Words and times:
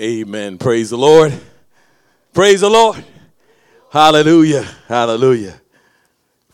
Amen. 0.00 0.58
Praise 0.58 0.90
the 0.90 0.96
Lord. 0.96 1.36
Praise 2.32 2.60
the 2.60 2.70
Lord. 2.70 3.04
Hallelujah. 3.90 4.62
Hallelujah. 4.86 5.60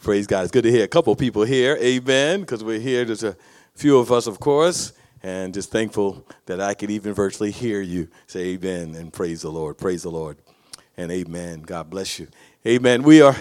Praise 0.01 0.27
God. 0.27 0.45
It's 0.45 0.51
good 0.51 0.65
to 0.65 0.71
hear 0.71 0.85
a 0.85 0.89
couple 0.89 1.15
people 1.15 1.45
here. 1.45 1.77
Amen. 1.79 2.41
Because 2.41 2.65
we're 2.65 2.81
here. 2.81 3.05
There's 3.05 3.23
a 3.23 3.37
few 3.75 3.99
of 3.99 4.11
us, 4.11 4.27
of 4.27 4.41
course, 4.41 4.95
and 5.23 5.53
just 5.53 5.71
thankful 5.71 6.27
that 6.47 6.59
I 6.59 6.73
could 6.73 6.91
even 6.91 7.13
virtually 7.13 7.51
hear 7.51 7.83
you 7.83 8.09
say 8.27 8.55
amen 8.55 8.95
and 8.95 9.13
praise 9.13 9.43
the 9.43 9.51
Lord. 9.51 9.77
Praise 9.77 10.05
the 10.05 10.11
Lord. 10.11 10.39
And 10.97 11.13
amen. 11.13 11.63
God 11.63 11.91
bless 11.91 12.19
you. 12.19 12.29
Amen. 12.67 13.03
We 13.03 13.21
are 13.21 13.37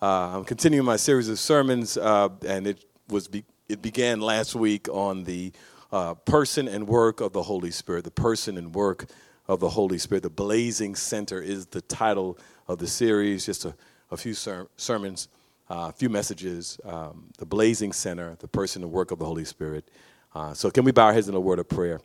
uh, 0.00 0.36
I'm 0.36 0.44
continuing 0.44 0.86
my 0.86 0.96
series 0.96 1.28
of 1.28 1.40
sermons, 1.40 1.96
uh, 1.96 2.28
and 2.46 2.68
it 2.68 2.84
was 3.08 3.26
be- 3.26 3.44
it 3.68 3.82
began 3.82 4.20
last 4.20 4.54
week 4.54 4.88
on 4.88 5.24
the 5.24 5.50
uh, 5.90 6.14
person 6.14 6.68
and 6.68 6.86
work 6.86 7.20
of 7.20 7.32
the 7.32 7.42
Holy 7.42 7.72
Spirit. 7.72 8.04
The 8.04 8.12
person 8.12 8.56
and 8.56 8.72
work 8.72 9.06
of 9.52 9.60
the 9.60 9.68
Holy 9.68 9.98
Spirit. 9.98 10.22
The 10.22 10.30
Blazing 10.30 10.94
Center 10.94 11.40
is 11.40 11.66
the 11.66 11.82
title 11.82 12.38
of 12.68 12.78
the 12.78 12.86
series. 12.86 13.44
Just 13.46 13.64
a, 13.64 13.74
a 14.10 14.16
few 14.16 14.34
ser- 14.34 14.68
sermons, 14.76 15.28
uh, 15.70 15.90
a 15.90 15.92
few 15.92 16.08
messages. 16.08 16.78
Um, 16.84 17.30
the 17.38 17.46
Blazing 17.46 17.92
Center, 17.92 18.36
the 18.40 18.48
person 18.48 18.82
and 18.82 18.90
work 18.90 19.10
of 19.10 19.18
the 19.18 19.26
Holy 19.26 19.44
Spirit. 19.44 19.88
Uh, 20.34 20.54
so, 20.54 20.70
can 20.70 20.84
we 20.84 20.92
bow 20.92 21.06
our 21.06 21.12
heads 21.12 21.28
in 21.28 21.34
a 21.34 21.40
word 21.40 21.58
of 21.58 21.68
prayer? 21.68 22.00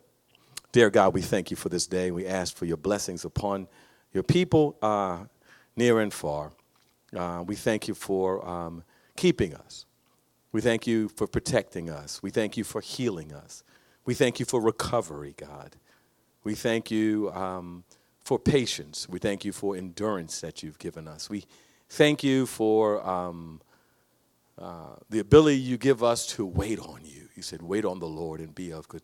Dear 0.72 0.90
God, 0.90 1.14
we 1.14 1.22
thank 1.22 1.50
you 1.50 1.56
for 1.56 1.70
this 1.70 1.86
day. 1.86 2.10
We 2.10 2.26
ask 2.26 2.54
for 2.54 2.66
your 2.66 2.76
blessings 2.76 3.24
upon 3.24 3.66
your 4.12 4.22
people 4.22 4.76
uh, 4.82 5.24
near 5.76 6.00
and 6.00 6.12
far. 6.12 6.52
Uh, 7.16 7.42
we 7.46 7.56
thank 7.56 7.88
you 7.88 7.94
for 7.94 8.46
um, 8.46 8.84
keeping 9.16 9.54
us. 9.54 9.86
We 10.52 10.60
thank 10.60 10.86
you 10.86 11.08
for 11.08 11.26
protecting 11.26 11.88
us. 11.88 12.22
We 12.22 12.30
thank 12.30 12.58
you 12.58 12.64
for 12.64 12.82
healing 12.82 13.32
us. 13.32 13.62
We 14.04 14.14
thank 14.14 14.38
you 14.40 14.46
for 14.46 14.60
recovery, 14.60 15.34
God. 15.36 15.76
We 16.44 16.54
thank 16.54 16.90
you 16.90 17.30
um, 17.32 17.84
for 18.20 18.38
patience. 18.38 19.08
We 19.08 19.18
thank 19.18 19.44
you 19.44 19.52
for 19.52 19.76
endurance 19.76 20.40
that 20.40 20.62
you've 20.62 20.78
given 20.78 21.08
us. 21.08 21.28
We 21.28 21.44
thank 21.88 22.22
you 22.22 22.46
for 22.46 23.06
um, 23.06 23.60
uh, 24.58 24.96
the 25.10 25.18
ability 25.18 25.58
you 25.58 25.76
give 25.76 26.02
us 26.02 26.26
to 26.26 26.44
wait 26.44 26.78
on 26.78 27.00
you. 27.04 27.28
You 27.34 27.42
said, 27.42 27.62
Wait 27.62 27.84
on 27.84 27.98
the 27.98 28.06
Lord 28.06 28.40
and 28.40 28.54
be 28.54 28.72
of 28.72 28.88
good 28.88 29.02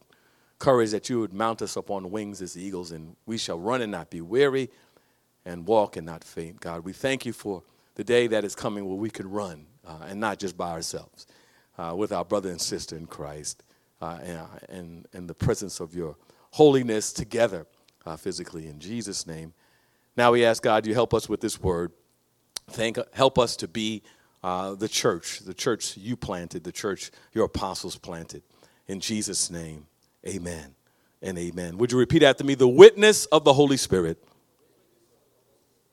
courage, 0.59 0.91
that 0.93 1.09
you 1.09 1.21
would 1.21 1.33
mount 1.33 1.63
us 1.63 1.77
upon 1.77 2.11
wings 2.11 2.41
as 2.41 2.57
eagles, 2.57 2.91
and 2.91 3.17
we 3.27 3.37
shall 3.39 3.59
run 3.59 3.83
and 3.83 3.93
not 3.93 4.11
be 4.11 4.21
weary, 4.21 4.71
and 5.45 5.67
walk 5.67 5.97
and 5.97 6.07
not 6.07 6.25
faint. 6.25 6.61
God, 6.61 6.85
we 6.85 6.93
thank 6.93 7.27
you 7.27 7.33
for 7.33 7.63
the 7.97 8.05
day 8.05 8.27
that 8.29 8.45
is 8.45 8.55
coming 8.55 8.87
where 8.87 8.97
we 8.97 9.11
can 9.11 9.31
run, 9.31 9.67
uh, 9.87 10.07
and 10.09 10.19
not 10.19 10.39
just 10.39 10.57
by 10.57 10.71
ourselves, 10.71 11.27
uh, 11.79 11.95
with 11.97 12.13
our 12.13 12.25
brother 12.25 12.51
and 12.51 12.61
sister 12.61 12.97
in 12.97 13.07
Christ, 13.07 13.63
uh, 14.01 14.19
and, 14.23 14.49
and, 14.69 15.07
and 15.13 15.29
the 15.29 15.35
presence 15.35 15.81
of 15.81 15.95
your 15.95 16.17
holiness 16.55 17.13
together 17.13 17.67
uh, 18.07 18.15
physically 18.17 18.69
in 18.69 18.79
Jesus' 18.79 19.27
name. 19.27 19.53
Now 20.17 20.31
we 20.31 20.45
ask 20.45 20.63
God, 20.63 20.87
you 20.87 20.95
help 20.95 21.13
us 21.13 21.29
with 21.29 21.41
this 21.41 21.61
word. 21.61 21.91
Thank, 22.71 22.97
help 23.13 23.41
us 23.41 23.57
to 23.57 23.67
be 23.67 24.05
uh, 24.41 24.77
the 24.77 24.87
church, 24.87 25.41
the 25.41 25.53
church 25.53 25.97
you 25.97 26.17
planted, 26.17 26.63
the 26.63 26.71
church 26.71 27.11
your 27.33 27.47
apostles 27.47 27.99
planted. 27.99 28.45
In 28.87 29.01
Jesus' 29.01 29.51
name, 29.51 29.87
amen 30.25 30.77
and 31.21 31.37
amen. 31.39 31.77
Would 31.79 31.91
you 31.91 31.99
repeat 31.99 32.23
after 32.23 32.45
me? 32.45 32.55
The 32.55 32.69
witness 32.69 33.27
of 33.27 33.43
the 33.43 33.53
Holy 33.53 33.77
Spirit. 33.77 34.23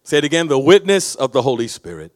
Say 0.03 0.19
it 0.19 0.23
again 0.23 0.47
the 0.47 0.59
witness 0.59 1.15
of 1.15 1.31
the 1.31 1.41
Holy 1.41 1.67
Spirit. 1.67 2.11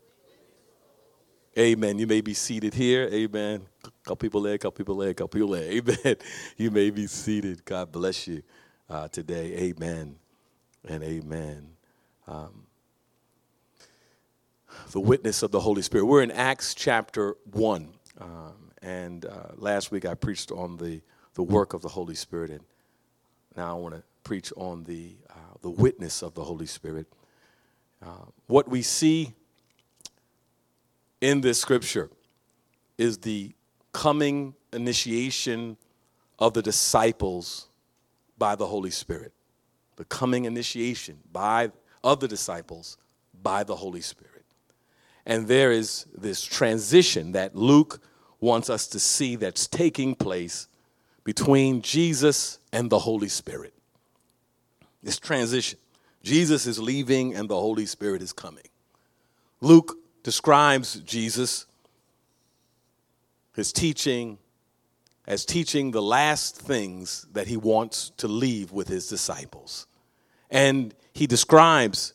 Amen. 1.57 1.97
You 1.97 2.05
may 2.05 2.21
be 2.21 2.35
seated 2.35 2.75
here. 2.75 3.09
Amen. 3.11 3.63
Couple 4.05 4.17
people 4.17 4.41
there, 4.41 4.55
couple 4.59 4.77
people 4.77 4.97
there, 4.97 5.13
couple 5.15 5.29
people 5.29 5.49
there. 5.49 5.71
Amen. 5.71 6.15
You 6.57 6.69
may 6.69 6.91
be 6.91 7.07
seated. 7.07 7.65
God 7.65 7.91
bless 7.91 8.27
you 8.27 8.43
uh, 8.87 9.07
today. 9.07 9.55
Amen 9.55 10.17
and 10.87 11.03
amen. 11.03 11.69
Um, 12.27 12.67
the 14.91 14.99
witness 14.99 15.41
of 15.41 15.49
the 15.49 15.59
Holy 15.59 15.81
Spirit. 15.81 16.05
We're 16.05 16.21
in 16.21 16.29
Acts 16.29 16.75
chapter 16.75 17.35
1. 17.51 17.93
Um, 18.21 18.53
and 18.83 19.25
uh, 19.25 19.53
last 19.55 19.89
week 19.89 20.05
I 20.05 20.13
preached 20.13 20.51
on 20.51 20.77
the, 20.77 21.01
the 21.33 21.41
work 21.41 21.73
of 21.73 21.81
the 21.81 21.89
Holy 21.89 22.13
Spirit. 22.13 22.51
And 22.51 22.61
now 23.57 23.75
I 23.75 23.79
want 23.79 23.95
to 23.95 24.03
preach 24.23 24.53
on 24.55 24.83
the, 24.83 25.15
uh, 25.31 25.57
the 25.63 25.71
witness 25.71 26.21
of 26.21 26.35
the 26.35 26.43
Holy 26.43 26.67
Spirit. 26.67 27.07
Uh, 28.05 28.25
what 28.45 28.69
we 28.69 28.83
see 28.83 29.33
in 31.21 31.41
this 31.41 31.59
scripture 31.59 32.11
is 32.99 33.17
the 33.17 33.55
coming 33.95 34.53
initiation 34.73 35.77
of 36.37 36.53
the 36.53 36.61
disciples 36.61 37.69
by 38.37 38.53
the 38.53 38.65
Holy 38.65 38.91
Spirit. 38.91 39.31
The 39.95 40.03
coming 40.03 40.43
initiation 40.43 41.19
by 41.31 41.71
of 42.03 42.19
the 42.19 42.27
disciples 42.27 42.97
by 43.41 43.63
the 43.63 43.77
Holy 43.77 44.01
Spirit. 44.01 44.43
And 45.25 45.47
there 45.47 45.71
is 45.71 46.07
this 46.13 46.43
transition 46.43 47.31
that 47.31 47.55
Luke 47.55 48.01
wants 48.41 48.69
us 48.69 48.85
to 48.87 48.99
see 48.99 49.37
that's 49.37 49.65
taking 49.65 50.13
place 50.13 50.67
between 51.23 51.81
Jesus 51.81 52.59
and 52.73 52.89
the 52.89 52.99
Holy 52.99 53.29
Spirit. 53.29 53.73
This 55.01 55.19
transition. 55.19 55.79
Jesus 56.21 56.67
is 56.67 56.79
leaving 56.79 57.33
and 57.33 57.47
the 57.47 57.55
Holy 57.55 57.85
Spirit 57.85 58.21
is 58.21 58.33
coming. 58.33 58.67
Luke 59.61 59.97
describes 60.21 60.95
Jesus, 60.95 61.65
his 63.55 63.71
teaching, 63.71 64.37
as 65.27 65.45
teaching 65.45 65.91
the 65.91 66.01
last 66.01 66.57
things 66.57 67.25
that 67.33 67.47
he 67.47 67.57
wants 67.57 68.11
to 68.17 68.27
leave 68.27 68.71
with 68.71 68.87
his 68.87 69.07
disciples. 69.07 69.87
And 70.49 70.93
he 71.13 71.27
describes 71.27 72.13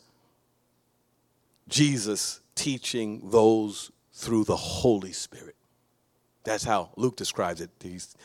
Jesus 1.69 2.41
teaching 2.55 3.31
those 3.31 3.91
through 4.13 4.45
the 4.45 4.57
Holy 4.57 5.13
Spirit. 5.13 5.57
That's 6.45 6.65
how 6.65 6.91
Luke 6.97 7.17
describes 7.17 7.61
it, 7.61 7.71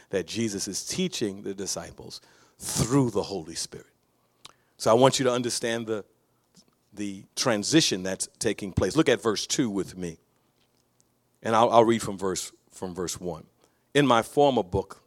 that 0.09 0.27
Jesus 0.27 0.67
is 0.67 0.85
teaching 0.85 1.43
the 1.43 1.53
disciples 1.53 2.21
through 2.59 3.11
the 3.11 3.23
Holy 3.23 3.55
Spirit. 3.55 3.87
So 4.77 4.91
I 4.91 4.93
want 4.93 5.19
you 5.19 5.25
to 5.25 5.31
understand 5.31 5.87
the, 5.87 6.03
the 6.93 7.23
transition 7.35 8.03
that's 8.03 8.27
taking 8.39 8.73
place. 8.73 8.95
Look 8.95 9.09
at 9.09 9.21
verse 9.21 9.47
2 9.47 9.69
with 9.69 9.97
me. 9.97 10.17
And 11.43 11.55
I'll, 11.55 11.69
I'll 11.69 11.85
read 11.85 12.01
from 12.01 12.17
verse, 12.17 12.51
from 12.75 12.93
verse 12.93 13.19
1. 13.19 13.45
In 13.93 14.05
my 14.05 14.21
former 14.21 14.63
book, 14.63 15.01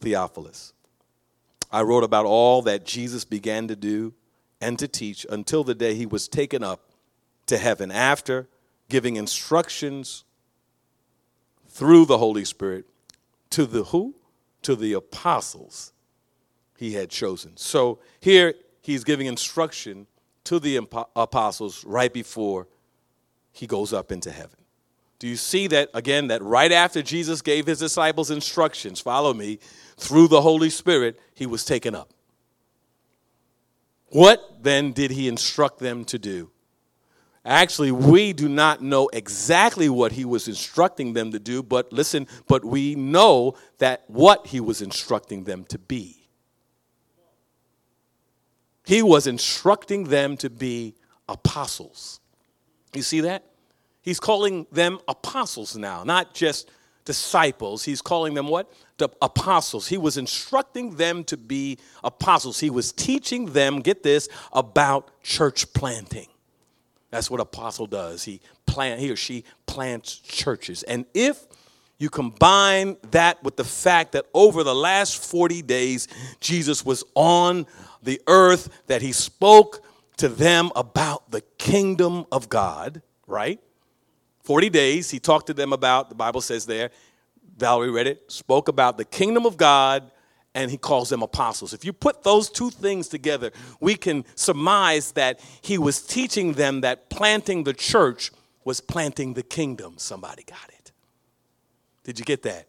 Theophilus, 0.00 0.72
I 1.70 1.82
wrote 1.82 2.04
about 2.04 2.24
all 2.24 2.62
that 2.62 2.86
Jesus 2.86 3.24
began 3.24 3.68
to 3.68 3.76
do 3.76 4.14
and 4.60 4.78
to 4.78 4.88
teach 4.88 5.26
until 5.28 5.64
the 5.64 5.74
day 5.74 5.94
he 5.94 6.06
was 6.06 6.28
taken 6.28 6.62
up 6.62 6.80
to 7.46 7.58
heaven 7.58 7.90
after 7.90 8.48
giving 8.88 9.16
instructions 9.16 10.24
through 11.68 12.06
the 12.06 12.18
Holy 12.18 12.44
Spirit 12.44 12.86
to 13.50 13.66
the 13.66 13.84
who? 13.84 14.14
To 14.62 14.76
the 14.76 14.92
apostles 14.94 15.92
he 16.76 16.94
had 16.94 17.10
chosen. 17.10 17.56
So 17.56 17.98
here 18.20 18.54
he's 18.80 19.04
giving 19.04 19.26
instruction 19.26 20.06
to 20.44 20.58
the 20.58 20.76
apostles 21.16 21.84
right 21.84 22.12
before 22.12 22.66
he 23.52 23.66
goes 23.66 23.92
up 23.92 24.10
into 24.12 24.30
heaven. 24.30 24.57
Do 25.18 25.26
you 25.26 25.36
see 25.36 25.66
that 25.68 25.90
again? 25.94 26.28
That 26.28 26.42
right 26.42 26.70
after 26.70 27.02
Jesus 27.02 27.42
gave 27.42 27.66
his 27.66 27.80
disciples 27.80 28.30
instructions, 28.30 29.00
follow 29.00 29.34
me, 29.34 29.58
through 29.96 30.28
the 30.28 30.40
Holy 30.40 30.70
Spirit, 30.70 31.18
he 31.34 31.46
was 31.46 31.64
taken 31.64 31.94
up. 31.94 32.10
What 34.10 34.62
then 34.62 34.92
did 34.92 35.10
he 35.10 35.28
instruct 35.28 35.80
them 35.80 36.04
to 36.06 36.18
do? 36.18 36.50
Actually, 37.44 37.92
we 37.92 38.32
do 38.32 38.48
not 38.48 38.82
know 38.82 39.08
exactly 39.12 39.88
what 39.88 40.12
he 40.12 40.24
was 40.24 40.48
instructing 40.48 41.14
them 41.14 41.32
to 41.32 41.38
do, 41.38 41.62
but 41.62 41.92
listen, 41.92 42.26
but 42.46 42.64
we 42.64 42.94
know 42.94 43.54
that 43.78 44.04
what 44.06 44.48
he 44.48 44.60
was 44.60 44.82
instructing 44.82 45.44
them 45.44 45.64
to 45.64 45.78
be. 45.78 46.28
He 48.84 49.02
was 49.02 49.26
instructing 49.26 50.04
them 50.04 50.36
to 50.38 50.50
be 50.50 50.94
apostles. 51.28 52.20
You 52.94 53.02
see 53.02 53.20
that? 53.20 53.44
He's 54.02 54.20
calling 54.20 54.66
them 54.72 54.98
apostles 55.08 55.76
now, 55.76 56.04
not 56.04 56.34
just 56.34 56.70
disciples. 57.04 57.84
He's 57.84 58.02
calling 58.02 58.34
them 58.34 58.48
what? 58.48 58.70
The 58.98 59.08
apostles. 59.22 59.88
He 59.88 59.96
was 59.96 60.18
instructing 60.18 60.96
them 60.96 61.24
to 61.24 61.36
be 61.36 61.78
apostles. 62.04 62.60
He 62.60 62.68
was 62.68 62.92
teaching 62.92 63.46
them, 63.46 63.80
get 63.80 64.02
this, 64.02 64.28
about 64.52 65.10
church 65.22 65.72
planting. 65.72 66.26
That's 67.10 67.30
what 67.30 67.40
apostle 67.40 67.86
does. 67.86 68.24
He 68.24 68.40
plant 68.66 69.00
he 69.00 69.10
or 69.10 69.16
she 69.16 69.44
plants 69.66 70.16
churches. 70.18 70.82
And 70.82 71.06
if 71.14 71.46
you 71.98 72.10
combine 72.10 72.96
that 73.10 73.42
with 73.42 73.56
the 73.56 73.64
fact 73.64 74.12
that 74.12 74.26
over 74.34 74.62
the 74.62 74.74
last 74.74 75.16
40 75.24 75.62
days 75.62 76.06
Jesus 76.40 76.84
was 76.84 77.02
on 77.14 77.66
the 78.02 78.20
earth 78.26 78.68
that 78.86 79.02
he 79.02 79.12
spoke 79.12 79.82
to 80.18 80.28
them 80.28 80.70
about 80.76 81.30
the 81.30 81.40
kingdom 81.56 82.26
of 82.30 82.48
God, 82.48 83.02
right? 83.26 83.60
40 84.48 84.70
days, 84.70 85.10
he 85.10 85.18
talked 85.18 85.48
to 85.48 85.52
them 85.52 85.74
about, 85.74 86.08
the 86.08 86.14
Bible 86.14 86.40
says 86.40 86.64
there, 86.64 86.90
Valerie 87.58 87.90
read 87.90 88.06
it, 88.06 88.32
spoke 88.32 88.68
about 88.68 88.96
the 88.96 89.04
kingdom 89.04 89.44
of 89.44 89.58
God 89.58 90.10
and 90.54 90.70
he 90.70 90.78
calls 90.78 91.10
them 91.10 91.22
apostles. 91.22 91.74
If 91.74 91.84
you 91.84 91.92
put 91.92 92.22
those 92.22 92.48
two 92.48 92.70
things 92.70 93.08
together, 93.08 93.52
we 93.78 93.94
can 93.94 94.24
surmise 94.36 95.12
that 95.12 95.40
he 95.60 95.76
was 95.76 96.00
teaching 96.00 96.54
them 96.54 96.80
that 96.80 97.10
planting 97.10 97.64
the 97.64 97.74
church 97.74 98.32
was 98.64 98.80
planting 98.80 99.34
the 99.34 99.42
kingdom. 99.42 99.98
Somebody 99.98 100.44
got 100.44 100.70
it. 100.70 100.92
Did 102.04 102.18
you 102.18 102.24
get 102.24 102.42
that? 102.44 102.68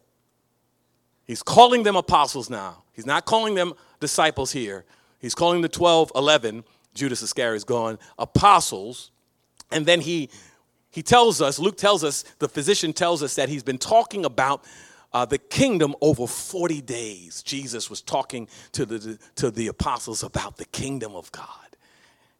He's 1.23 1.41
calling 1.41 1.83
them 1.83 1.95
apostles 1.95 2.49
now. 2.49 2.83
He's 2.91 3.05
not 3.05 3.23
calling 3.23 3.55
them 3.55 3.71
disciples 4.01 4.51
here. 4.51 4.83
He's 5.19 5.33
calling 5.33 5.61
the 5.61 5.69
12, 5.69 6.11
11, 6.13 6.65
Judas 6.93 7.21
Iscariot 7.21 7.55
is 7.55 7.63
gone, 7.63 7.99
apostles. 8.17 9.11
And 9.71 9.85
then 9.85 10.01
he, 10.01 10.29
he 10.91 11.03
tells 11.03 11.41
us, 11.41 11.59
Luke 11.59 11.77
tells 11.77 12.03
us, 12.03 12.23
the 12.39 12.49
physician 12.49 12.93
tells 12.93 13.21
us 13.21 13.35
that 13.35 13.49
he's 13.49 13.63
been 13.63 13.77
talking 13.77 14.25
about 14.25 14.65
uh, 15.13 15.25
the 15.25 15.37
kingdom 15.37 15.95
over 16.01 16.27
40 16.27 16.81
days. 16.81 17.43
Jesus 17.43 17.89
was 17.89 18.01
talking 18.01 18.47
to 18.73 18.85
the, 18.85 19.19
to 19.35 19.51
the 19.51 19.67
apostles 19.67 20.23
about 20.23 20.57
the 20.57 20.65
kingdom 20.65 21.15
of 21.15 21.31
God. 21.31 21.47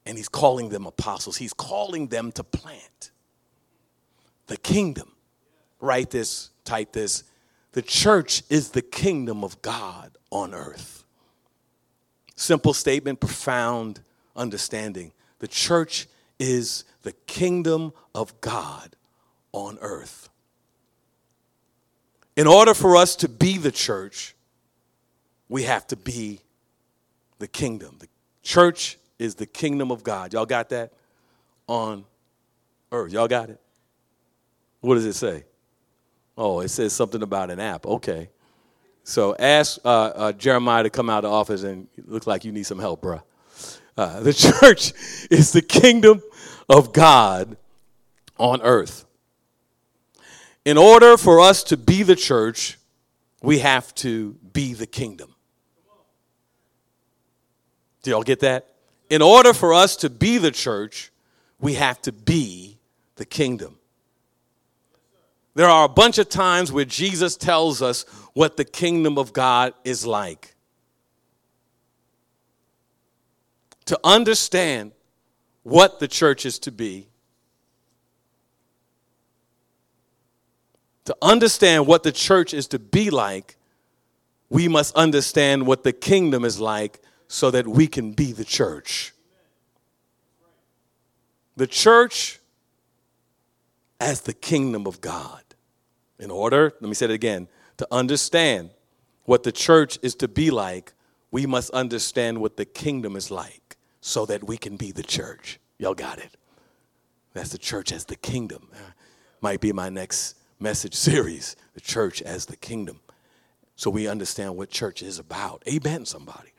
And 0.05 0.17
he's 0.17 0.29
calling 0.29 0.69
them 0.69 0.85
apostles. 0.85 1.37
He's 1.37 1.53
calling 1.53 2.07
them 2.07 2.31
to 2.33 2.43
plant 2.43 3.11
the 4.47 4.57
kingdom. 4.57 5.11
Write 5.79 6.09
this, 6.09 6.49
type 6.65 6.93
this. 6.93 7.23
The 7.73 7.81
church 7.83 8.43
is 8.49 8.71
the 8.71 8.81
kingdom 8.81 9.43
of 9.43 9.61
God 9.61 10.17
on 10.31 10.53
earth. 10.53 11.05
Simple 12.35 12.73
statement, 12.73 13.19
profound 13.19 14.01
understanding. 14.35 15.11
The 15.39 15.47
church 15.47 16.07
is 16.39 16.83
the 17.03 17.13
kingdom 17.27 17.93
of 18.13 18.39
God 18.41 18.95
on 19.51 19.77
earth. 19.81 20.29
In 22.35 22.47
order 22.47 22.73
for 22.73 22.95
us 22.95 23.15
to 23.17 23.29
be 23.29 23.57
the 23.57 23.71
church, 23.71 24.35
we 25.49 25.63
have 25.63 25.85
to 25.87 25.95
be 25.95 26.39
the 27.39 27.47
kingdom. 27.47 27.97
The 27.99 28.07
church 28.43 28.97
is 29.17 29.35
the 29.35 29.45
kingdom 29.45 29.91
of 29.91 30.03
God. 30.03 30.33
Y'all 30.33 30.45
got 30.45 30.69
that? 30.69 30.93
On 31.67 32.05
earth. 32.91 33.11
Y'all 33.11 33.27
got 33.27 33.49
it? 33.49 33.59
What 34.81 34.95
does 34.95 35.05
it 35.05 35.13
say? 35.13 35.43
Oh, 36.37 36.61
it 36.61 36.69
says 36.69 36.93
something 36.93 37.21
about 37.21 37.49
an 37.49 37.59
app. 37.59 37.85
Okay. 37.85 38.29
So 39.03 39.35
ask 39.37 39.79
uh, 39.83 39.89
uh, 39.89 40.31
Jeremiah 40.33 40.83
to 40.83 40.89
come 40.89 41.09
out 41.09 41.25
of 41.25 41.31
the 41.31 41.35
office 41.35 41.63
and 41.63 41.87
it 41.97 42.07
looks 42.07 42.27
like 42.27 42.45
you 42.45 42.51
need 42.51 42.65
some 42.65 42.79
help, 42.79 43.01
bruh. 43.01 43.21
Uh, 43.97 44.21
the 44.21 44.33
church 44.61 44.93
is 45.29 45.51
the 45.51 45.61
kingdom 45.61 46.21
of 46.69 46.93
God 46.93 47.57
on 48.37 48.61
earth. 48.61 49.05
In 50.63 50.77
order 50.77 51.17
for 51.17 51.39
us 51.39 51.63
to 51.65 51.77
be 51.77 52.03
the 52.03 52.15
church, 52.15 52.77
we 53.41 53.59
have 53.59 53.93
to 53.95 54.33
be 54.53 54.73
the 54.73 54.85
kingdom. 54.85 55.33
Do 58.03 58.11
y'all 58.11 58.23
get 58.23 58.41
that? 58.41 58.67
In 59.09 59.21
order 59.21 59.53
for 59.53 59.73
us 59.73 59.95
to 59.97 60.09
be 60.09 60.37
the 60.37 60.51
church, 60.51 61.11
we 61.59 61.73
have 61.73 62.01
to 62.03 62.11
be 62.11 62.77
the 63.15 63.25
kingdom. 63.25 63.77
There 65.55 65.67
are 65.67 65.85
a 65.85 65.89
bunch 65.89 66.19
of 66.19 66.29
times 66.29 66.71
where 66.71 66.85
Jesus 66.85 67.35
tells 67.35 67.81
us 67.81 68.03
what 68.33 68.55
the 68.55 68.63
kingdom 68.63 69.17
of 69.17 69.33
God 69.33 69.73
is 69.83 70.05
like. 70.05 70.55
To 73.85 73.99
understand 74.03 74.91
what 75.63 75.99
the 75.99 76.07
church 76.07 76.45
is 76.45 76.59
to 76.59 76.71
be, 76.71 77.07
to 81.05 81.15
understand 81.21 81.87
what 81.87 82.03
the 82.03 82.11
church 82.11 82.53
is 82.53 82.67
to 82.67 82.79
be 82.79 83.09
like, 83.09 83.57
we 84.49 84.67
must 84.67 84.95
understand 84.95 85.65
what 85.65 85.83
the 85.83 85.93
kingdom 85.93 86.43
is 86.43 86.59
like 86.59 87.01
so 87.27 87.51
that 87.51 87.67
we 87.67 87.87
can 87.87 88.13
be 88.13 88.31
the 88.31 88.45
church. 88.45 89.13
The 91.55 91.67
church 91.67 92.39
as 93.99 94.21
the 94.21 94.33
kingdom 94.33 94.87
of 94.87 95.01
God. 95.01 95.43
In 96.19 96.31
order, 96.31 96.73
let 96.79 96.87
me 96.87 96.93
say 96.93 97.05
it 97.05 97.11
again, 97.11 97.47
to 97.77 97.87
understand 97.91 98.71
what 99.25 99.43
the 99.43 99.51
church 99.51 99.99
is 100.01 100.15
to 100.15 100.27
be 100.27 100.51
like, 100.51 100.93
we 101.31 101.45
must 101.45 101.69
understand 101.71 102.39
what 102.39 102.57
the 102.57 102.65
kingdom 102.65 103.15
is 103.15 103.29
like 103.29 103.68
so 104.09 104.25
that 104.25 104.43
we 104.43 104.57
can 104.57 104.75
be 104.75 104.91
the 104.91 105.03
church. 105.03 105.59
Y'all 105.77 105.93
got 105.93 106.19
it? 106.19 106.31
That's 107.33 107.51
the 107.51 107.57
church 107.57 107.91
as 107.91 108.05
the 108.05 108.15
kingdom. 108.15 108.69
Might 109.41 109.61
be 109.61 109.71
my 109.71 109.89
next 109.89 110.35
message 110.59 110.95
series, 111.09 111.55
the 111.73 111.81
church 111.81 112.21
as 112.21 112.45
the 112.45 112.55
kingdom. 112.55 112.99
So 113.75 113.89
we 113.89 114.07
understand 114.07 114.57
what 114.57 114.69
church 114.69 115.01
is 115.01 115.19
about. 115.19 115.63
Amen, 115.67 116.05
somebody. 116.05 116.49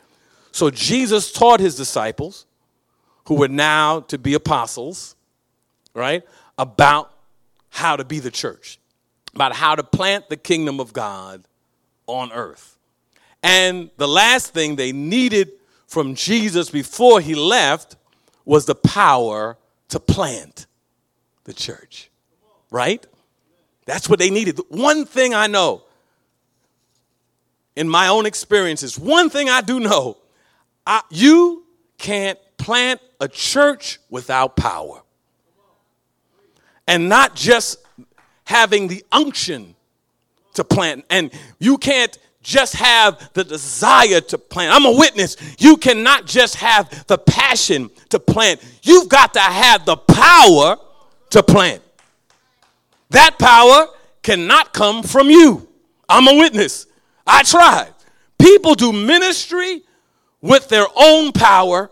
So 0.53 0.71
Jesus 0.71 1.33
taught 1.33 1.61
his 1.61 1.77
disciples, 1.77 2.47
who 3.27 3.35
were 3.35 3.49
now 3.49 4.01
to 4.01 4.19
be 4.19 4.35
apostles, 4.35 5.15
right, 5.95 6.23
about 6.57 7.13
how 7.69 7.97
to 7.97 8.05
be 8.05 8.19
the 8.19 8.31
church 8.31 8.81
about 9.35 9.55
how 9.55 9.75
to 9.75 9.83
plant 9.83 10.29
the 10.29 10.37
kingdom 10.37 10.81
of 10.81 10.93
God 10.93 11.45
on 12.07 12.33
earth. 12.33 12.77
And 13.43 13.91
the 13.97 14.09
last 14.09 14.53
thing 14.53 14.77
they 14.77 14.93
needed 14.93 15.53
from 15.91 16.15
Jesus 16.15 16.71
before 16.71 17.21
he 17.21 17.35
left 17.35 17.97
was 18.45 18.65
the 18.65 18.77
power 18.77 19.59
to 19.89 19.99
plant 19.99 20.67
the 21.43 21.53
church. 21.53 22.13
Right? 22.71 23.05
That's 23.87 24.09
what 24.09 24.21
they 24.21 24.31
needed. 24.31 24.61
One 24.69 25.05
thing 25.05 25.35
I 25.35 25.49
know 25.49 25.83
in 27.75 27.89
my 27.89 28.07
own 28.07 28.25
experiences, 28.25 28.97
one 28.97 29.31
thing 29.31 29.49
I 29.49 29.63
do 29.63 29.81
know 29.81 30.17
I, 30.87 31.03
you 31.11 31.65
can't 31.99 32.39
plant 32.57 33.01
a 33.21 33.27
church 33.27 33.99
without 34.11 34.55
power. 34.55 35.03
And 36.87 37.09
not 37.09 37.35
just 37.35 37.85
having 38.45 38.87
the 38.87 39.05
unction 39.11 39.75
to 40.55 40.63
plant. 40.63 41.05
And 41.11 41.33
you 41.59 41.79
can't 41.79 42.17
just 42.43 42.75
have 42.77 43.31
the 43.35 43.45
desire 43.45 44.21
to 44.21 44.39
plant. 44.39 44.75
I'm 44.75 44.87
a 44.87 44.97
witness. 44.97 45.37
You 45.59 45.77
cannot 45.77 46.27
just 46.27 46.57
have 46.57 47.07
the 47.07 47.19
passion 47.19 47.91
to 48.09 48.19
plant. 48.19 48.63
You've 48.83 49.09
got 49.09 49.35
to 49.35 49.41
have 49.41 49.85
the 49.85 49.97
power 49.97 50.77
to 51.31 51.43
plant. 51.43 51.83
That 53.11 53.39
power 53.39 53.89
cannot 54.23 54.73
come 54.73 55.03
from 55.03 55.29
you. 55.31 55.69
I'm 56.09 56.29
a 56.29 56.35
witness. 56.39 56.87
I 57.27 57.43
tried. 57.43 57.93
People 58.39 58.75
do 58.75 58.93
ministry 58.93 59.83
with 60.41 60.69
their 60.69 60.87
own 60.97 61.33
power, 61.33 61.91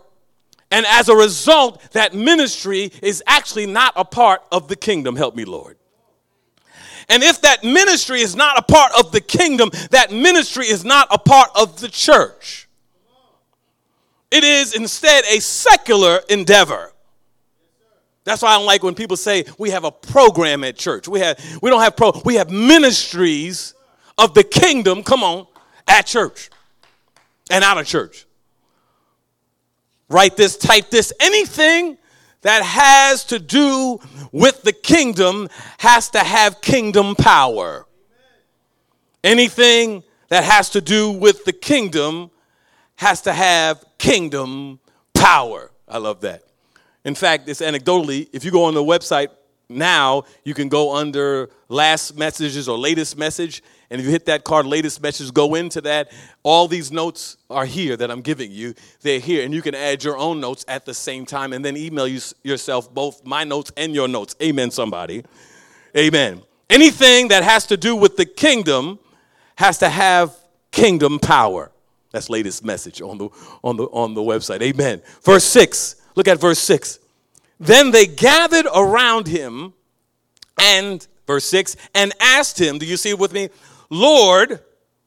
and 0.71 0.85
as 0.87 1.09
a 1.09 1.15
result, 1.15 1.81
that 1.91 2.13
ministry 2.13 2.91
is 3.01 3.23
actually 3.27 3.67
not 3.67 3.93
a 3.95 4.03
part 4.03 4.41
of 4.51 4.67
the 4.67 4.75
kingdom. 4.75 5.15
Help 5.15 5.35
me, 5.35 5.45
Lord. 5.45 5.77
And 7.09 7.23
if 7.23 7.41
that 7.41 7.63
ministry 7.63 8.21
is 8.21 8.35
not 8.35 8.57
a 8.57 8.61
part 8.61 8.91
of 8.97 9.11
the 9.11 9.19
kingdom, 9.19 9.71
that 9.89 10.11
ministry 10.11 10.67
is 10.67 10.85
not 10.85 11.07
a 11.11 11.17
part 11.17 11.49
of 11.55 11.79
the 11.79 11.87
church. 11.87 12.67
It 14.31 14.43
is 14.43 14.75
instead 14.75 15.25
a 15.25 15.39
secular 15.39 16.21
endeavor. 16.29 16.93
That's 18.25 18.43
why 18.43 18.49
I 18.49 18.57
don't 18.57 18.67
like 18.67 18.83
when 18.83 18.93
people 18.93 19.17
say 19.17 19.45
we 19.57 19.71
have 19.71 19.85
a 19.85 19.91
program 19.91 20.63
at 20.63 20.75
church. 20.75 21.07
We 21.07 21.19
have 21.19 21.39
we 21.63 21.71
don't 21.71 21.81
have 21.81 21.97
pro 21.97 22.11
we 22.25 22.35
have 22.35 22.51
ministries 22.51 23.73
of 24.19 24.35
the 24.35 24.43
kingdom, 24.43 25.01
come 25.01 25.23
on, 25.23 25.47
at 25.87 26.05
church 26.05 26.51
and 27.49 27.63
out 27.63 27.79
of 27.79 27.87
church. 27.87 28.27
Write 30.09 30.35
this, 30.35 30.57
type 30.57 30.89
this, 30.89 31.13
anything 31.19 31.97
that 32.41 32.63
has 32.63 33.25
to 33.25 33.39
do 33.39 33.99
with 34.31 34.61
the 34.63 34.73
kingdom 34.73 35.49
has 35.79 36.09
to 36.11 36.19
have 36.19 36.61
kingdom 36.61 37.15
power. 37.15 37.85
Anything 39.23 40.03
that 40.29 40.43
has 40.43 40.69
to 40.71 40.81
do 40.81 41.11
with 41.11 41.43
the 41.45 41.51
kingdom 41.53 42.31
has 42.95 43.21
to 43.23 43.33
have 43.33 43.83
kingdom 43.97 44.79
power. 45.13 45.71
I 45.87 45.97
love 45.97 46.21
that. 46.21 46.43
In 47.03 47.15
fact, 47.15 47.49
it's 47.49 47.61
anecdotally, 47.61 48.29
if 48.33 48.45
you 48.45 48.51
go 48.51 48.65
on 48.65 48.73
the 48.73 48.83
website 48.83 49.29
now, 49.67 50.23
you 50.43 50.53
can 50.53 50.69
go 50.69 50.95
under 50.95 51.49
last 51.67 52.17
messages 52.17 52.67
or 52.67 52.77
latest 52.77 53.17
message, 53.17 53.61
and 53.89 53.99
if 53.99 54.05
you 54.05 54.11
hit 54.11 54.25
that 54.25 54.43
card, 54.43 54.65
latest 54.65 55.01
message, 55.01 55.33
go 55.33 55.55
into 55.55 55.81
that. 55.81 56.11
All 56.43 56.67
these 56.67 56.91
notes 56.91 57.37
are 57.49 57.65
here 57.65 57.97
that 57.97 58.11
I'm 58.11 58.21
giving 58.21 58.51
you. 58.51 58.75
They're 59.01 59.19
here, 59.19 59.43
and 59.43 59.53
you 59.53 59.61
can 59.61 59.73
add 59.73 60.03
your 60.03 60.17
own 60.17 60.39
notes 60.39 60.63
at 60.67 60.85
the 60.85 60.93
same 60.93 61.25
time 61.25 61.53
and 61.53 61.65
then 61.65 61.75
email 61.75 62.07
you, 62.07 62.19
yourself 62.43 62.93
both 62.93 63.25
my 63.25 63.43
notes 63.43 63.71
and 63.77 63.95
your 63.95 64.07
notes. 64.07 64.35
Amen, 64.41 64.69
somebody. 64.69 65.23
Amen. 65.97 66.41
Anything 66.69 67.29
that 67.29 67.43
has 67.43 67.65
to 67.67 67.77
do 67.77 67.95
with 67.95 68.15
the 68.15 68.25
kingdom 68.25 68.99
has 69.55 69.79
to 69.79 69.89
have 69.89 70.35
kingdom 70.71 71.17
power. 71.17 71.71
That's 72.11 72.29
latest 72.29 72.63
message 72.63 73.01
on 73.01 73.17
the 73.17 73.29
on 73.63 73.77
the 73.77 73.83
on 73.85 74.13
the 74.13 74.21
website. 74.21 74.61
Amen. 74.61 75.01
Verse 75.21 75.43
6. 75.43 75.95
Look 76.15 76.27
at 76.27 76.39
verse 76.39 76.59
6. 76.59 76.99
Then 77.59 77.91
they 77.91 78.05
gathered 78.07 78.67
around 78.73 79.27
him 79.27 79.73
and 80.59 81.05
verse 81.27 81.45
6 81.45 81.75
and 81.93 82.13
asked 82.19 82.59
him, 82.59 82.77
do 82.77 82.85
you 82.85 82.97
see 82.97 83.09
it 83.09 83.19
with 83.19 83.33
me? 83.33 83.49
Lord, 83.89 84.59